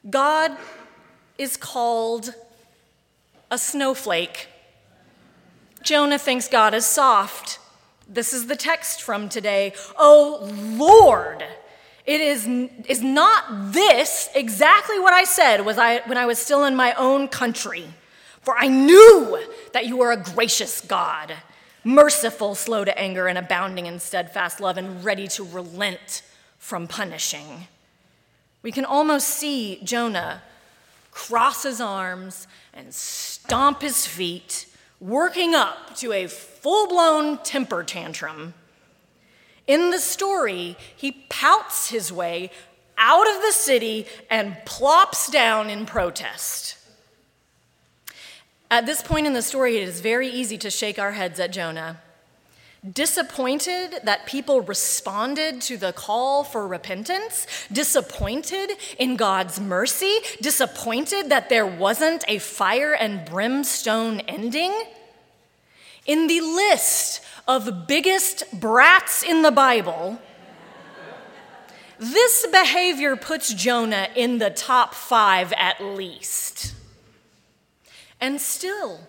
God 0.09 0.57
is 1.39 1.57
called 1.57 2.35
a 3.51 3.59
snowflake. 3.59 4.49
Jonah 5.83 6.19
thinks 6.19 6.49
God 6.49 6.75
is 6.75 6.85
soft. 6.85 7.59
This 8.09 8.33
is 8.33 8.47
the 8.47 8.57
text 8.57 9.03
from 9.03 9.29
today. 9.29 9.73
Oh 9.97 10.51
Lord, 10.77 11.45
it 12.05 12.21
is, 12.21 12.47
is 12.89 13.03
not 13.03 13.73
this 13.73 14.29
exactly 14.35 14.99
what 14.99 15.13
I 15.13 15.25
said 15.25 15.65
was 15.65 15.79
I, 15.79 16.01
when 16.07 16.19
I 16.19 16.27
was 16.27 16.39
still 16.39 16.65
in 16.65 16.77
my 16.77 16.93
own 16.95 17.29
country. 17.29 17.87
For 18.43 18.57
I 18.57 18.69
knew 18.69 19.41
that 19.73 19.87
you 19.87 20.01
are 20.03 20.13
a 20.13 20.17
gracious 20.17 20.81
God, 20.81 21.35
merciful, 21.87 22.57
slow 22.57 22.85
to 22.85 22.99
anger, 22.99 23.29
and 23.29 23.39
abounding 23.39 23.87
in 23.87 24.01
steadfast 24.01 24.61
love, 24.61 24.77
and 24.77 25.05
ready 25.05 25.29
to 25.29 25.45
relent 25.45 26.23
from 26.59 26.89
punishing. 26.89 27.69
We 28.63 28.73
can 28.73 28.85
almost 28.85 29.29
see 29.29 29.81
Jonah 29.85 30.43
cross 31.13 31.63
his 31.63 31.81
arms 31.81 32.49
and 32.75 32.93
stomp 32.93 33.83
his 33.83 34.05
feet, 34.05 34.67
working 35.01 35.55
up 35.55 35.95
to 35.97 36.13
a 36.13 36.27
full 36.27 36.89
blown 36.89 37.39
temper 37.39 37.85
tantrum. 37.85 38.55
In 39.69 39.91
the 39.91 39.99
story, 39.99 40.77
he 40.97 41.25
pouts 41.29 41.89
his 41.89 42.13
way 42.13 42.51
out 42.99 43.29
of 43.29 43.43
the 43.43 43.53
city 43.53 44.07
and 44.29 44.57
plops 44.65 45.31
down 45.31 45.71
in 45.71 45.87
protest. 45.87 46.77
At 48.71 48.85
this 48.85 49.01
point 49.01 49.27
in 49.27 49.33
the 49.33 49.43
story, 49.43 49.77
it 49.77 49.89
is 49.89 50.01
very 50.01 50.29
easy 50.29 50.59
to 50.59 50.71
shake 50.71 50.99
our 50.99 51.13
heads 51.13 51.39
at 51.39 51.53
Jonah. 51.53 52.01
disappointed 52.93 54.01
that 54.05 54.27
people 54.27 54.61
responded 54.61 55.61
to 55.61 55.77
the 55.77 55.93
call 55.93 56.45
for 56.45 56.67
repentance, 56.69 57.47
disappointed 57.73 58.71
in 58.99 59.17
God's 59.17 59.59
mercy, 59.61 60.19
disappointed 60.41 61.29
that 61.31 61.49
there 61.49 61.67
wasn't 61.67 62.25
a 62.29 62.39
fire 62.39 62.93
and 62.93 63.25
brimstone 63.25 64.21
ending. 64.21 64.73
In 66.05 66.29
the 66.29 66.41
list 66.41 67.23
of 67.49 67.89
biggest 67.89 68.45
brats 68.61 69.25
in 69.25 69.43
the 69.43 69.51
Bible, 69.51 70.21
this 71.99 72.47
behavior 72.47 73.17
puts 73.17 73.53
Jonah 73.53 74.09
in 74.15 74.39
the 74.39 74.51
top 74.51 74.95
five 74.95 75.53
at 75.57 75.83
least. 75.83 76.76
And 78.21 78.41
still, 78.41 79.01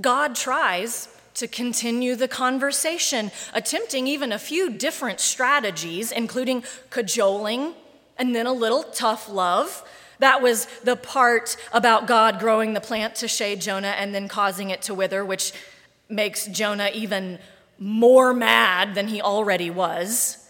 God 0.00 0.34
tries 0.34 1.08
to 1.34 1.46
continue 1.46 2.16
the 2.16 2.28
conversation, 2.28 3.30
attempting 3.54 4.06
even 4.06 4.32
a 4.32 4.38
few 4.38 4.70
different 4.70 5.20
strategies, 5.20 6.10
including 6.10 6.64
cajoling 6.90 7.74
and 8.16 8.34
then 8.34 8.46
a 8.46 8.52
little 8.52 8.82
tough 8.82 9.28
love. 9.28 9.84
That 10.18 10.42
was 10.42 10.66
the 10.82 10.96
part 10.96 11.56
about 11.72 12.08
God 12.08 12.40
growing 12.40 12.74
the 12.74 12.80
plant 12.80 13.14
to 13.16 13.28
shade 13.28 13.60
Jonah 13.60 13.94
and 13.96 14.12
then 14.12 14.26
causing 14.26 14.70
it 14.70 14.82
to 14.82 14.94
wither, 14.94 15.24
which 15.24 15.52
makes 16.08 16.46
Jonah 16.46 16.90
even 16.92 17.38
more 17.78 18.34
mad 18.34 18.96
than 18.96 19.06
he 19.06 19.22
already 19.22 19.70
was. 19.70 20.44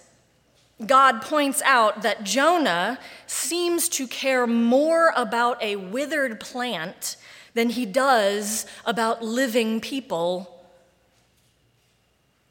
God 0.87 1.21
points 1.21 1.61
out 1.62 2.03
that 2.03 2.25
Jonah 2.25 2.99
seems 3.27 3.88
to 3.91 4.07
care 4.07 4.47
more 4.47 5.12
about 5.17 5.62
a 5.62 5.77
withered 5.77 6.41
plant 6.41 7.17
than 7.59 7.71
he 7.71 7.85
does 7.85 8.67
about 8.87 9.25
living 9.25 9.81
people 9.81 10.59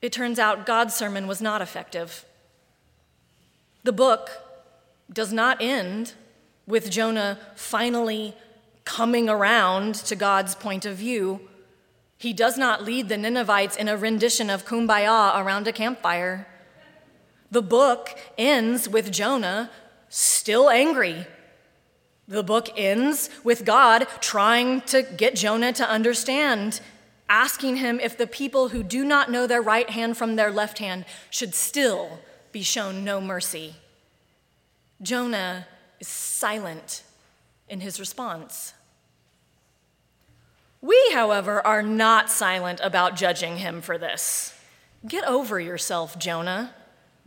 it 0.02 0.12
turns 0.12 0.38
out 0.38 0.66
God's 0.66 0.94
sermon 0.94 1.28
was 1.28 1.42
not 1.42 1.62
effective. 1.62 2.26
The 3.84 3.92
book 3.92 4.30
does 5.12 5.34
not 5.34 5.58
end 5.62 6.14
with 6.68 6.92
Jonah 6.92 7.40
finally 7.56 8.36
coming 8.86 9.28
around 9.30 9.96
to 9.96 10.16
God's 10.16 10.56
point 10.56 10.86
of 10.86 10.96
view. 10.98 11.42
He 12.18 12.34
does 12.34 12.58
not 12.58 12.84
lead 12.84 13.10
the 13.10 13.18
Ninevites 13.18 13.76
in 13.76 13.88
a 13.88 13.98
rendition 13.98 14.50
of 14.50 14.66
Kumbaya 14.66 15.38
around 15.38 15.68
a 15.68 15.74
campfire. 15.74 16.48
The 17.50 17.62
book 17.62 18.18
ends 18.38 18.88
with 18.88 19.12
Jonah 19.12 19.72
still 20.10 20.70
angry. 20.70 21.26
The 22.28 22.44
book 22.44 22.70
ends 22.76 23.30
with 23.44 23.64
God 23.66 24.08
trying 24.20 24.82
to 24.82 25.02
get 25.02 25.36
Jonah 25.36 25.72
to 25.74 25.90
understand 25.90 26.82
asking 27.30 27.78
him 27.78 28.00
if 28.00 28.18
the 28.18 28.28
people 28.28 28.70
who 28.70 28.84
do 28.84 29.04
not 29.04 29.32
know 29.32 29.48
their 29.48 29.62
right 29.62 29.90
hand 29.90 30.18
from 30.18 30.36
their 30.36 30.52
left 30.52 30.80
hand 30.80 31.06
should 31.30 31.54
still 31.54 32.20
be 32.52 32.62
shown 32.62 33.04
no 33.04 33.20
mercy. 33.22 33.76
Jonah 35.02 35.68
is 36.00 36.08
silent 36.08 37.04
in 37.70 37.82
his 37.82 38.00
response. 38.00 38.74
We, 40.82 41.12
however, 41.14 41.66
are 41.66 41.84
not 41.84 42.30
silent 42.30 42.80
about 42.84 43.16
judging 43.16 43.58
him 43.58 43.82
for 43.82 43.98
this. 43.98 44.54
Get 45.06 45.24
over 45.26 45.60
yourself, 45.60 46.18
Jonah. 46.18 46.74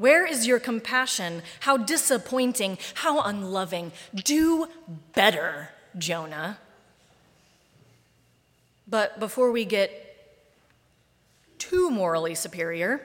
Where 0.00 0.24
is 0.24 0.46
your 0.46 0.58
compassion? 0.58 1.42
How 1.60 1.76
disappointing, 1.76 2.78
how 2.94 3.20
unloving. 3.20 3.92
Do 4.14 4.66
better, 5.12 5.68
Jonah. 5.98 6.56
But 8.88 9.20
before 9.20 9.52
we 9.52 9.66
get 9.66 9.90
too 11.58 11.90
morally 11.90 12.34
superior, 12.34 13.02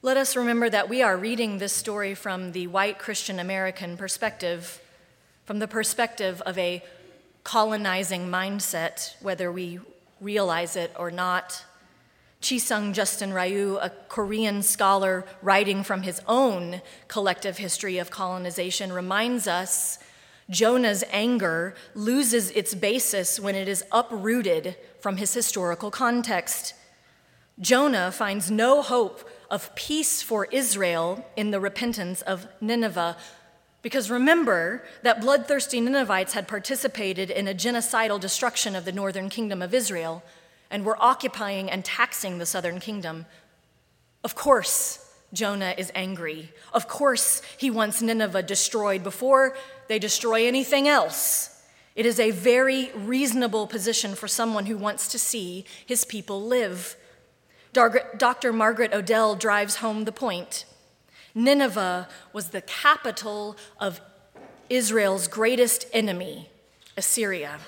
let 0.00 0.16
us 0.16 0.36
remember 0.36 0.70
that 0.70 0.88
we 0.88 1.02
are 1.02 1.16
reading 1.16 1.58
this 1.58 1.72
story 1.72 2.14
from 2.14 2.52
the 2.52 2.68
white 2.68 3.00
Christian 3.00 3.40
American 3.40 3.96
perspective, 3.96 4.80
from 5.44 5.58
the 5.58 5.66
perspective 5.66 6.40
of 6.42 6.56
a 6.56 6.84
colonizing 7.42 8.28
mindset, 8.28 9.20
whether 9.20 9.50
we 9.50 9.80
realize 10.20 10.76
it 10.76 10.92
or 10.96 11.10
not. 11.10 11.64
Chesung 12.40 12.94
Justin 12.94 13.32
Ryu, 13.32 13.76
a 13.76 13.90
Korean 14.08 14.62
scholar 14.62 15.26
writing 15.42 15.82
from 15.82 16.02
his 16.02 16.20
own 16.26 16.80
collective 17.06 17.58
history 17.58 17.98
of 17.98 18.10
colonization, 18.10 18.92
reminds 18.92 19.46
us 19.46 19.98
Jonah's 20.48 21.04
anger 21.12 21.74
loses 21.94 22.50
its 22.50 22.74
basis 22.74 23.38
when 23.38 23.54
it 23.54 23.68
is 23.68 23.84
uprooted 23.92 24.76
from 25.00 25.18
his 25.18 25.32
historical 25.34 25.90
context. 25.90 26.74
Jonah 27.60 28.10
finds 28.10 28.50
no 28.50 28.80
hope 28.82 29.28
of 29.50 29.74
peace 29.74 30.22
for 30.22 30.46
Israel 30.46 31.24
in 31.36 31.50
the 31.50 31.60
repentance 31.60 32.22
of 32.22 32.48
Nineveh. 32.60 33.16
Because 33.82 34.10
remember 34.10 34.82
that 35.02 35.20
bloodthirsty 35.20 35.80
Ninevites 35.80 36.32
had 36.32 36.48
participated 36.48 37.30
in 37.30 37.46
a 37.46 37.54
genocidal 37.54 38.18
destruction 38.18 38.74
of 38.74 38.84
the 38.84 38.92
northern 38.92 39.28
kingdom 39.28 39.62
of 39.62 39.74
Israel 39.74 40.22
and 40.70 40.82
we 40.82 40.86
were 40.86 41.02
occupying 41.02 41.70
and 41.70 41.84
taxing 41.84 42.38
the 42.38 42.46
southern 42.46 42.80
kingdom. 42.80 43.26
Of 44.22 44.34
course, 44.34 45.06
Jonah 45.32 45.74
is 45.76 45.92
angry. 45.94 46.52
Of 46.72 46.88
course, 46.88 47.42
he 47.56 47.70
wants 47.70 48.02
Nineveh 48.02 48.42
destroyed 48.42 49.02
before 49.02 49.56
they 49.88 49.98
destroy 49.98 50.46
anything 50.46 50.88
else. 50.88 51.62
It 51.96 52.06
is 52.06 52.20
a 52.20 52.30
very 52.30 52.90
reasonable 52.94 53.66
position 53.66 54.14
for 54.14 54.28
someone 54.28 54.66
who 54.66 54.76
wants 54.76 55.08
to 55.08 55.18
see 55.18 55.64
his 55.84 56.04
people 56.04 56.42
live. 56.42 56.96
Dr. 57.72 58.52
Margaret 58.52 58.92
Odell 58.92 59.34
drives 59.36 59.76
home 59.76 60.04
the 60.04 60.12
point. 60.12 60.64
Nineveh 61.34 62.08
was 62.32 62.48
the 62.48 62.62
capital 62.62 63.56
of 63.78 64.00
Israel's 64.68 65.28
greatest 65.28 65.86
enemy, 65.92 66.48
Assyria. 66.96 67.58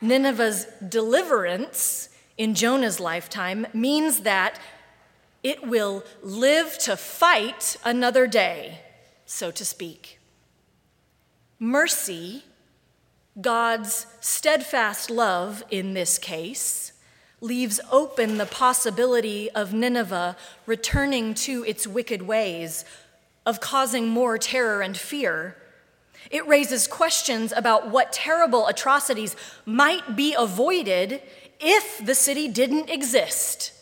Nineveh's 0.00 0.66
deliverance 0.86 2.10
in 2.36 2.54
Jonah's 2.54 3.00
lifetime 3.00 3.66
means 3.72 4.20
that 4.20 4.58
it 5.42 5.66
will 5.66 6.02
live 6.22 6.78
to 6.78 6.96
fight 6.96 7.76
another 7.84 8.26
day, 8.26 8.80
so 9.26 9.50
to 9.50 9.64
speak. 9.64 10.18
Mercy, 11.58 12.44
God's 13.40 14.06
steadfast 14.20 15.10
love 15.10 15.62
in 15.70 15.94
this 15.94 16.18
case, 16.18 16.92
leaves 17.40 17.78
open 17.92 18.38
the 18.38 18.46
possibility 18.46 19.50
of 19.50 19.74
Nineveh 19.74 20.36
returning 20.66 21.34
to 21.34 21.62
its 21.64 21.86
wicked 21.86 22.22
ways, 22.22 22.84
of 23.44 23.60
causing 23.60 24.08
more 24.08 24.38
terror 24.38 24.80
and 24.80 24.96
fear. 24.96 25.56
It 26.30 26.46
raises 26.48 26.86
questions 26.86 27.52
about 27.52 27.90
what 27.90 28.12
terrible 28.12 28.66
atrocities 28.66 29.36
might 29.66 30.16
be 30.16 30.34
avoided 30.36 31.20
if 31.60 32.04
the 32.04 32.14
city 32.14 32.48
didn't 32.48 32.90
exist. 32.90 33.72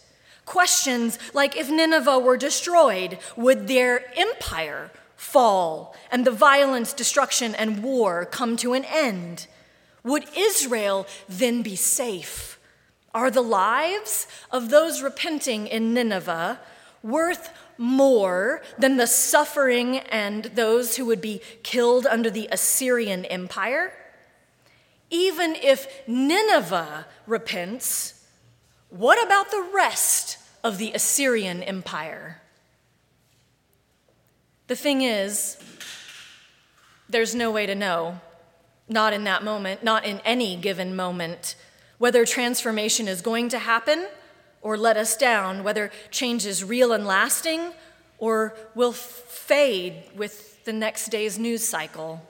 Questions 0.45 1.19
like 1.33 1.57
if 1.57 1.71
Nineveh 1.71 2.19
were 2.19 2.37
destroyed, 2.37 3.19
would 3.37 3.69
their 3.69 4.13
empire 4.19 4.91
fall 5.17 5.95
and 6.11 6.27
the 6.27 6.31
violence, 6.33 6.93
destruction, 6.93 7.55
and 7.55 7.83
war 7.83 8.25
come 8.25 8.57
to 8.59 8.73
an 8.73 8.85
end? 8.85 9.47
Would 10.03 10.27
Israel 10.37 11.07
then 11.29 11.63
be 11.63 11.77
safe? 11.77 12.59
Are 13.15 13.31
the 13.31 13.43
lives 13.43 14.27
of 14.51 14.71
those 14.71 15.03
repenting 15.03 15.67
in 15.67 15.95
Nineveh 15.95 16.59
worth 17.03 17.51
more 17.79 18.63
than 18.79 18.97
the 18.97 19.07
suffering 19.07 19.99
and 19.99 20.45
those 20.45 20.97
who 20.97 21.05
would 21.07 21.21
be 21.21 21.41
killed 21.63 22.07
under 22.07 22.31
the 22.31 22.49
Assyrian 22.51 23.25
Empire? 23.27 23.93
Even 25.13 25.55
if 25.57 26.09
Nineveh 26.09 27.07
repents, 27.27 28.25
what 28.89 29.23
about 29.23 29.51
the 29.51 29.69
rest 29.75 30.39
of 30.65 30.79
the 30.79 30.93
Assyrian 30.95 31.63
Empire? 31.63 32.41
The 34.69 34.75
thing 34.75 35.03
is, 35.03 35.59
there's 37.11 37.35
no 37.35 37.51
way 37.51 37.67
to 37.67 37.75
know, 37.75 38.23
not 38.89 39.13
in 39.13 39.25
that 39.25 39.45
moment, 39.45 39.85
not 39.85 40.07
in 40.07 40.21
any 40.25 40.57
given 40.57 40.97
moment, 40.97 41.57
whether 41.99 42.25
transformation 42.25 43.07
is 43.07 43.21
going 43.21 43.51
to 43.51 43.59
happen 43.59 44.09
or 44.63 44.79
let 44.79 44.97
us 44.97 45.15
down, 45.15 45.63
whether 45.63 45.91
change 46.11 46.47
is 46.47 46.65
real 46.65 46.91
and 46.91 47.07
lasting 47.07 47.75
or 48.17 48.57
will 48.75 48.93
fade 48.93 50.05
with 50.17 50.65
the 50.65 50.73
next 50.73 51.11
day's 51.11 51.39
news 51.39 51.63
cycle. 51.69 52.27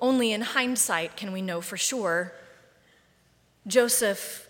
Only 0.00 0.32
in 0.32 0.40
hindsight 0.40 1.16
can 1.16 1.32
we 1.32 1.42
know 1.42 1.60
for 1.60 1.76
sure. 1.76 2.32
Joseph 3.66 4.48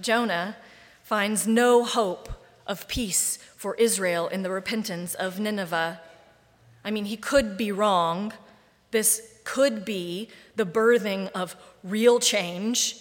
Jonah 0.00 0.56
finds 1.02 1.46
no 1.46 1.84
hope 1.84 2.28
of 2.66 2.88
peace 2.88 3.38
for 3.56 3.74
Israel 3.76 4.26
in 4.28 4.42
the 4.42 4.50
repentance 4.50 5.14
of 5.14 5.38
Nineveh. 5.38 6.00
I 6.84 6.90
mean, 6.90 7.04
he 7.04 7.16
could 7.16 7.56
be 7.56 7.70
wrong. 7.70 8.32
This 8.90 9.40
could 9.44 9.84
be 9.84 10.28
the 10.56 10.66
birthing 10.66 11.30
of 11.32 11.56
real 11.84 12.18
change 12.18 12.96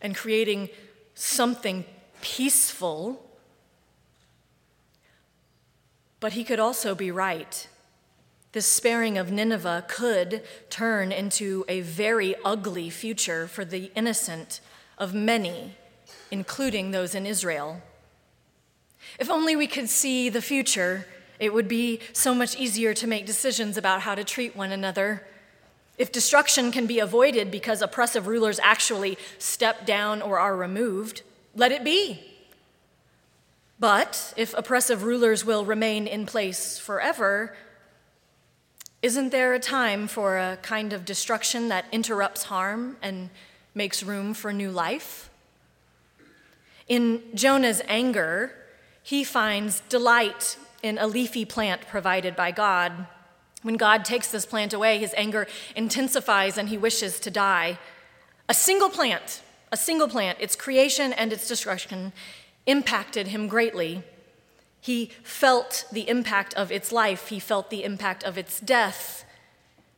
and 0.00 0.14
creating 0.14 0.68
something 1.14 1.84
peaceful. 2.20 3.24
But 6.20 6.32
he 6.32 6.44
could 6.44 6.60
also 6.60 6.94
be 6.94 7.10
right. 7.10 7.68
This 8.52 8.66
sparing 8.66 9.18
of 9.18 9.30
Nineveh 9.30 9.84
could 9.88 10.42
turn 10.70 11.12
into 11.12 11.64
a 11.68 11.82
very 11.82 12.34
ugly 12.44 12.88
future 12.88 13.46
for 13.46 13.64
the 13.64 13.90
innocent 13.94 14.60
of 14.96 15.12
many, 15.12 15.76
including 16.30 16.90
those 16.90 17.14
in 17.14 17.26
Israel. 17.26 17.82
If 19.18 19.30
only 19.30 19.54
we 19.54 19.66
could 19.66 19.90
see 19.90 20.28
the 20.28 20.40
future, 20.40 21.06
it 21.38 21.52
would 21.52 21.68
be 21.68 22.00
so 22.12 22.34
much 22.34 22.56
easier 22.56 22.94
to 22.94 23.06
make 23.06 23.26
decisions 23.26 23.76
about 23.76 24.02
how 24.02 24.14
to 24.14 24.24
treat 24.24 24.56
one 24.56 24.72
another. 24.72 25.26
If 25.98 26.10
destruction 26.10 26.72
can 26.72 26.86
be 26.86 27.00
avoided 27.00 27.50
because 27.50 27.82
oppressive 27.82 28.26
rulers 28.26 28.58
actually 28.62 29.18
step 29.38 29.84
down 29.84 30.22
or 30.22 30.38
are 30.38 30.56
removed, 30.56 31.22
let 31.54 31.70
it 31.70 31.84
be. 31.84 32.24
But 33.78 34.32
if 34.36 34.54
oppressive 34.56 35.04
rulers 35.04 35.44
will 35.44 35.64
remain 35.64 36.06
in 36.06 36.26
place 36.26 36.78
forever, 36.78 37.54
isn't 39.00 39.30
there 39.30 39.54
a 39.54 39.60
time 39.60 40.08
for 40.08 40.38
a 40.38 40.58
kind 40.62 40.92
of 40.92 41.04
destruction 41.04 41.68
that 41.68 41.84
interrupts 41.92 42.44
harm 42.44 42.96
and 43.00 43.30
makes 43.74 44.02
room 44.02 44.34
for 44.34 44.52
new 44.52 44.70
life? 44.70 45.30
In 46.88 47.22
Jonah's 47.34 47.82
anger, 47.86 48.52
he 49.02 49.22
finds 49.22 49.80
delight 49.88 50.56
in 50.82 50.98
a 50.98 51.06
leafy 51.06 51.44
plant 51.44 51.86
provided 51.86 52.34
by 52.34 52.50
God. 52.50 53.06
When 53.62 53.76
God 53.76 54.04
takes 54.04 54.30
this 54.30 54.46
plant 54.46 54.72
away, 54.72 54.98
his 54.98 55.14
anger 55.16 55.46
intensifies 55.76 56.58
and 56.58 56.68
he 56.68 56.78
wishes 56.78 57.20
to 57.20 57.30
die. 57.30 57.78
A 58.48 58.54
single 58.54 58.88
plant, 58.88 59.42
a 59.70 59.76
single 59.76 60.08
plant, 60.08 60.38
its 60.40 60.56
creation 60.56 61.12
and 61.12 61.32
its 61.32 61.46
destruction 61.46 62.12
impacted 62.66 63.28
him 63.28 63.48
greatly. 63.48 64.02
He 64.80 65.10
felt 65.22 65.84
the 65.92 66.08
impact 66.08 66.54
of 66.54 66.70
its 66.70 66.92
life, 66.92 67.28
he 67.28 67.38
felt 67.38 67.70
the 67.70 67.84
impact 67.84 68.22
of 68.22 68.38
its 68.38 68.60
death. 68.60 69.24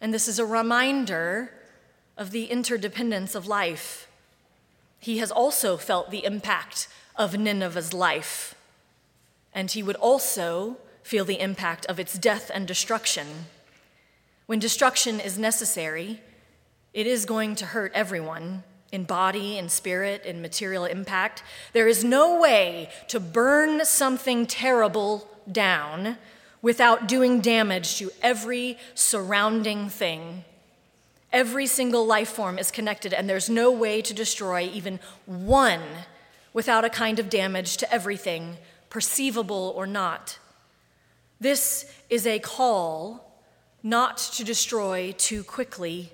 And 0.01 0.15
this 0.15 0.27
is 0.27 0.39
a 0.39 0.47
reminder 0.47 1.53
of 2.17 2.31
the 2.31 2.47
interdependence 2.47 3.35
of 3.35 3.47
life. 3.47 4.09
He 4.99 5.19
has 5.19 5.31
also 5.31 5.77
felt 5.77 6.11
the 6.11 6.25
impact 6.25 6.89
of 7.17 7.39
Nineveh's 7.39 7.93
life, 7.93 8.55
and 9.55 9.71
he 9.71 9.83
would 9.83 9.97
also 9.97 10.77
feel 11.03 11.25
the 11.25 11.41
impact 11.41 11.87
of 11.87 11.99
its 11.99 12.19
death 12.19 12.51
and 12.53 12.67
destruction. 12.67 13.27
When 14.47 14.59
destruction 14.59 15.21
is 15.21 15.39
necessary, 15.39 16.21
it 16.93 17.07
is 17.07 17.25
going 17.25 17.55
to 17.57 17.67
hurt 17.67 17.93
everyone 17.95 18.65
in 18.93 19.05
body, 19.05 19.57
in 19.57 19.69
spirit, 19.69 20.25
in 20.25 20.43
material 20.43 20.85
impact. 20.85 21.43
There 21.73 21.89
is 21.89 22.03
no 22.05 22.41
way 22.41 22.91
to 23.09 23.21
burn 23.21 23.85
something 23.85 24.47
terrible 24.47 25.29
down 25.51 26.17
without 26.63 27.09
doing 27.09 27.41
damage 27.41 27.97
to 27.99 28.11
every 28.23 28.79
surrounding 28.95 29.89
thing. 29.89 30.45
Every 31.33 31.67
single 31.67 32.05
life 32.05 32.31
form 32.31 32.59
is 32.59 32.71
connected, 32.71 33.15
and 33.15 33.29
there's 33.29 33.49
no 33.49 33.71
way 33.71 34.03
to 34.03 34.13
destroy 34.13 34.63
even 34.73 34.99
one 35.27 35.83
without 36.53 36.85
a 36.85 36.91
kind 36.91 37.19
of 37.19 37.31
damage 37.31 37.77
to 37.79 37.93
everything, 37.93 38.57
perceivable 38.89 39.73
or 39.77 39.87
not. 39.87 40.39
This 41.41 41.91
is 42.11 42.27
a 42.27 42.41
call 42.41 43.33
not 43.83 44.19
to 44.35 44.45
destroy 44.45 45.15
too 45.17 45.45
quickly 45.45 46.13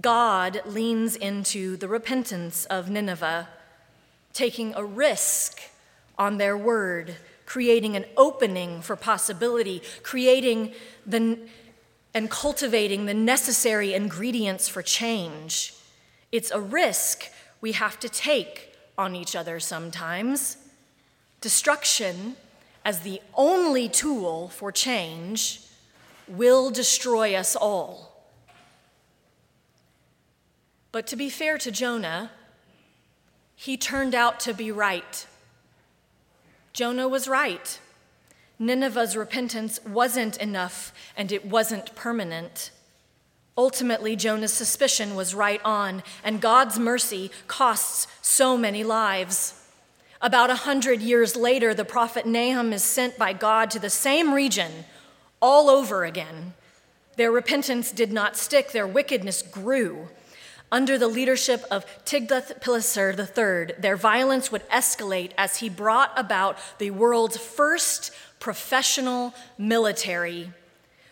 God 0.00 0.60
leans 0.64 1.16
into 1.16 1.76
the 1.76 1.88
repentance 1.88 2.64
of 2.66 2.90
Nineveh, 2.90 3.48
taking 4.32 4.74
a 4.74 4.84
risk 4.84 5.60
on 6.18 6.38
their 6.38 6.56
word, 6.56 7.16
creating 7.46 7.96
an 7.96 8.04
opening 8.16 8.82
for 8.82 8.94
possibility, 8.96 9.82
creating 10.02 10.72
the, 11.06 11.38
and 12.14 12.30
cultivating 12.30 13.06
the 13.06 13.14
necessary 13.14 13.94
ingredients 13.94 14.68
for 14.68 14.82
change. 14.82 15.74
It's 16.30 16.50
a 16.50 16.60
risk 16.60 17.30
we 17.60 17.72
have 17.72 17.98
to 18.00 18.08
take 18.08 18.76
on 18.96 19.16
each 19.16 19.34
other 19.34 19.58
sometimes. 19.58 20.58
Destruction, 21.40 22.36
as 22.84 23.00
the 23.00 23.20
only 23.34 23.88
tool 23.88 24.48
for 24.48 24.70
change, 24.70 25.62
will 26.28 26.70
destroy 26.70 27.34
us 27.34 27.56
all. 27.56 28.07
But 30.92 31.06
to 31.08 31.16
be 31.16 31.28
fair 31.28 31.58
to 31.58 31.70
Jonah, 31.70 32.30
he 33.54 33.76
turned 33.76 34.14
out 34.14 34.40
to 34.40 34.54
be 34.54 34.70
right. 34.70 35.26
Jonah 36.72 37.08
was 37.08 37.28
right. 37.28 37.78
Nineveh's 38.58 39.16
repentance 39.16 39.80
wasn't 39.84 40.36
enough 40.38 40.92
and 41.16 41.30
it 41.30 41.44
wasn't 41.44 41.94
permanent. 41.94 42.70
Ultimately, 43.56 44.14
Jonah's 44.14 44.52
suspicion 44.52 45.16
was 45.16 45.34
right 45.34 45.60
on, 45.64 46.04
and 46.22 46.40
God's 46.40 46.78
mercy 46.78 47.32
costs 47.48 48.06
so 48.22 48.56
many 48.56 48.84
lives. 48.84 49.60
About 50.22 50.50
a 50.50 50.54
hundred 50.54 51.00
years 51.00 51.34
later, 51.34 51.74
the 51.74 51.84
prophet 51.84 52.24
Nahum 52.24 52.72
is 52.72 52.84
sent 52.84 53.18
by 53.18 53.32
God 53.32 53.72
to 53.72 53.80
the 53.80 53.90
same 53.90 54.32
region 54.32 54.84
all 55.42 55.68
over 55.68 56.04
again. 56.04 56.54
Their 57.16 57.32
repentance 57.32 57.90
did 57.90 58.12
not 58.12 58.36
stick, 58.36 58.70
their 58.70 58.86
wickedness 58.86 59.42
grew. 59.42 60.08
Under 60.70 60.98
the 60.98 61.08
leadership 61.08 61.64
of 61.70 61.86
Tiglath-Pileser 62.04 63.14
III, 63.18 63.74
their 63.78 63.96
violence 63.96 64.52
would 64.52 64.68
escalate 64.68 65.32
as 65.38 65.58
he 65.58 65.68
brought 65.70 66.12
about 66.16 66.58
the 66.78 66.90
world's 66.90 67.38
first 67.38 68.10
professional 68.38 69.34
military. 69.56 70.52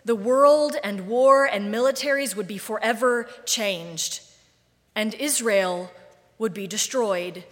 The 0.05 0.14
world 0.14 0.77
and 0.85 1.09
war 1.09 1.47
and 1.47 1.73
militaries 1.73 2.37
would 2.37 2.47
be 2.47 2.59
forever 2.59 3.29
changed, 3.47 4.21
and 4.95 5.14
Israel 5.14 5.90
would 6.38 6.53
be 6.53 6.66
destroyed. 6.66 7.45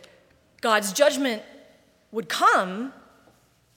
God's 0.60 0.92
judgment 0.92 1.42
would 2.12 2.28
come, 2.28 2.92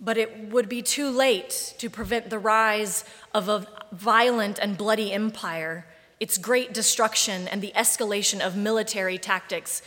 but 0.02 0.18
it 0.18 0.50
would 0.50 0.68
be 0.68 0.82
too 0.82 1.10
late 1.10 1.76
to 1.78 1.90
prevent 1.90 2.30
the 2.30 2.40
rise 2.40 3.06
of 3.34 3.48
a 3.48 3.66
violent 3.94 4.60
and 4.60 4.78
bloody 4.78 5.14
empire 5.14 5.86
its 6.20 6.38
great 6.38 6.74
destruction, 6.74 7.48
and 7.48 7.62
the 7.62 7.74
escalation 7.76 8.46
of 8.46 8.56
military 8.56 9.18
tactics 9.18 9.82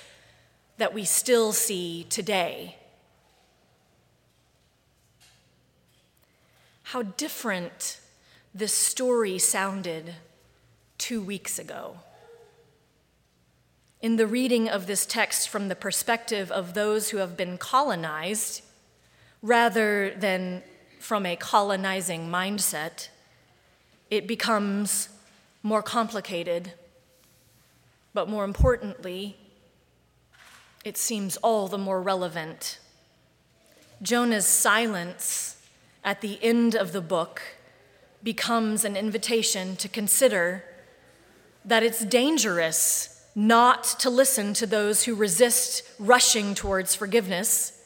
that 0.79 0.95
we 0.95 1.05
still 1.05 1.53
see 1.53 2.07
today. 2.09 2.77
How 6.85 7.03
different 7.03 8.01
this 8.55 8.73
story 8.73 9.39
sounded 9.39 10.15
two 10.99 11.21
weeks 11.21 11.59
ago. 11.59 11.97
In 14.01 14.17
the 14.17 14.27
reading 14.27 14.69
of 14.69 14.87
this 14.87 15.05
text 15.05 15.49
from 15.49 15.69
the 15.69 15.77
perspective 15.77 16.51
of 16.51 16.75
those 16.75 17.11
who 17.11 17.19
have 17.19 17.37
been 17.37 17.59
colonized, 17.59 18.63
rather 19.43 20.15
than 20.17 20.63
from 20.99 21.27
a 21.27 21.37
colonizing 21.37 22.29
mindset, 22.29 23.09
it 24.11 24.27
becomes 24.27 25.09
more 25.63 25.83
complicated, 25.83 26.73
but 28.15 28.29
more 28.29 28.45
importantly, 28.45 29.37
it 30.85 30.97
seems 30.97 31.37
all 31.39 31.69
the 31.69 31.79
more 31.79 32.01
relevant. 32.01 32.79
Jonah's 34.03 34.47
silence 34.47 35.63
at 36.03 36.23
the 36.23 36.39
end 36.43 36.75
of 36.75 36.93
the 36.93 37.03
book 37.03 37.43
becomes 38.23 38.85
an 38.85 38.97
invitation 38.97 39.77
to 39.77 39.89
consider 39.89 40.65
that 41.65 41.83
it's 41.83 42.05
dangerous 42.05 43.25
not 43.35 43.85
to 43.85 44.11
listen 44.11 44.55
to 44.55 44.67
those 44.67 45.05
who 45.05 45.15
resist 45.15 45.83
rushing 45.99 46.55
towards 46.55 46.95
forgiveness, 46.95 47.83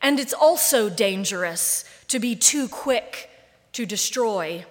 and 0.00 0.18
it's 0.18 0.32
also 0.32 0.88
dangerous 0.88 1.84
to 2.08 2.18
be 2.18 2.34
too 2.34 2.68
quick 2.68 3.28
to 3.72 3.84
destroy. 3.84 4.64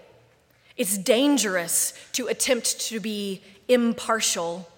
It's 0.78 0.98
dangerous 0.98 1.94
to 2.14 2.28
attempt 2.28 2.80
to 2.82 3.00
be 3.00 3.42
impartial. 3.68 4.70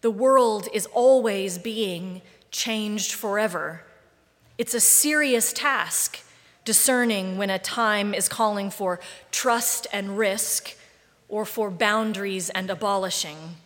The 0.00 0.10
world 0.10 0.68
is 0.72 0.86
always 0.86 1.58
being 1.58 2.22
changed 2.50 3.12
forever. 3.12 3.82
It's 4.58 4.74
a 4.74 4.80
serious 4.80 5.52
task 5.52 6.20
discerning 6.64 7.36
when 7.36 7.50
a 7.50 7.58
time 7.58 8.14
is 8.14 8.28
calling 8.28 8.70
for 8.70 9.00
trust 9.32 9.86
and 9.92 10.16
risk 10.16 10.76
or 11.28 11.44
for 11.44 11.70
boundaries 11.70 12.48
and 12.50 12.70
abolishing. 12.70 13.56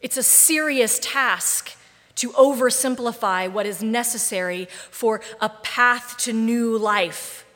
It's 0.00 0.16
a 0.16 0.22
serious 0.22 0.98
task 1.00 1.74
to 2.16 2.30
oversimplify 2.32 3.50
what 3.50 3.64
is 3.64 3.82
necessary 3.82 4.68
for 4.90 5.20
a 5.40 5.48
path 5.48 6.16
to 6.18 6.32
new 6.32 6.76
life. 6.76 7.46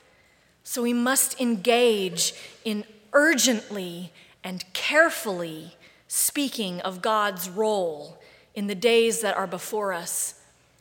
So 0.64 0.82
we 0.82 0.92
must 0.92 1.40
engage 1.40 2.34
in 2.64 2.84
urgently 3.12 4.12
and 4.44 4.64
carefully 4.72 5.76
speaking 6.08 6.80
of 6.80 7.02
God's 7.02 7.48
role 7.48 8.18
in 8.54 8.66
the 8.66 8.74
days 8.74 9.20
that 9.20 9.36
are 9.36 9.46
before 9.46 9.92
us 9.92 10.34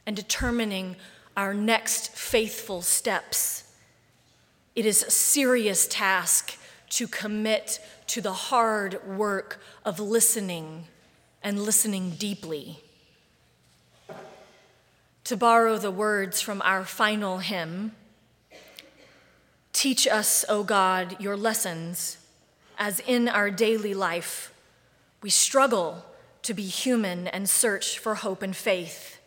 and 0.06 0.16
determining 0.16 0.96
our 1.38 1.54
next 1.54 2.12
faithful 2.12 2.82
steps. 2.82 3.74
It 4.76 4.86
is 4.86 5.04
a 5.04 5.12
serious 5.12 5.88
task 5.88 6.58
to 6.90 7.08
commit 7.08 7.80
to 8.08 8.22
the 8.22 8.34
hard 8.34 9.06
work 9.08 9.62
of 9.86 10.00
listening 10.00 10.86
and 11.42 11.62
listening 11.62 12.12
deeply. 12.12 12.80
To 15.26 15.38
borrow 15.38 15.78
the 15.78 15.92
words 15.92 16.42
from 16.42 16.62
our 16.64 16.84
final 16.84 17.38
hymn, 17.38 17.94
teach 19.72 20.08
us, 20.08 20.44
O 20.50 20.64
God, 20.64 21.16
your 21.22 21.38
lessons, 21.38 22.18
as 22.82 23.00
in 23.02 23.30
our 23.30 23.52
daily 23.52 23.94
life 23.94 24.52
we 25.22 25.30
struggle 25.30 26.04
to 26.42 26.52
be 26.52 26.64
human 26.64 27.28
and 27.28 27.48
search 27.48 28.00
for 28.00 28.16
hope 28.16 28.42
and 28.42 28.56
faith. 28.56 29.20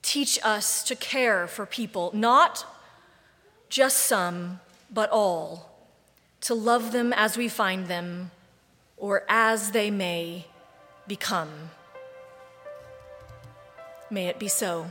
Teach 0.00 0.38
us 0.42 0.82
to 0.84 0.96
care 0.96 1.46
for 1.46 1.66
people, 1.66 2.10
not 2.14 2.64
just 3.68 3.98
some, 4.06 4.60
but 4.90 5.10
all, 5.10 5.70
to 6.40 6.54
love 6.54 6.92
them 6.92 7.12
as 7.12 7.36
we 7.36 7.46
find 7.46 7.88
them 7.88 8.30
or 8.96 9.24
as 9.28 9.72
they 9.72 9.90
may 9.90 10.46
become. 11.06 11.50
May 14.10 14.28
it 14.28 14.38
be 14.38 14.48
so. 14.48 14.90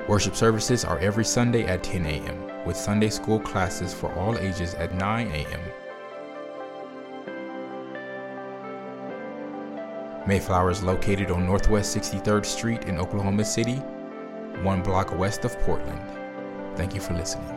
Worship 0.08 0.36
services 0.36 0.86
are 0.86 1.00
every 1.00 1.26
Sunday 1.26 1.66
at 1.66 1.82
10 1.82 2.06
a.m., 2.06 2.64
with 2.64 2.78
Sunday 2.78 3.10
school 3.10 3.40
classes 3.40 3.92
for 3.92 4.14
all 4.14 4.38
ages 4.38 4.76
at 4.76 4.94
9 4.94 5.32
a.m. 5.32 5.62
Mayflower 10.28 10.70
is 10.70 10.84
located 10.84 11.32
on 11.32 11.48
Northwest 11.48 11.98
63rd 11.98 12.46
Street 12.46 12.84
in 12.86 13.00
Oklahoma 13.00 13.46
City, 13.46 13.78
one 14.62 14.84
block 14.84 15.18
west 15.18 15.44
of 15.44 15.58
Portland. 15.62 16.02
Thank 16.76 16.94
you 16.94 17.02
for 17.02 17.16
listening. 17.16 17.55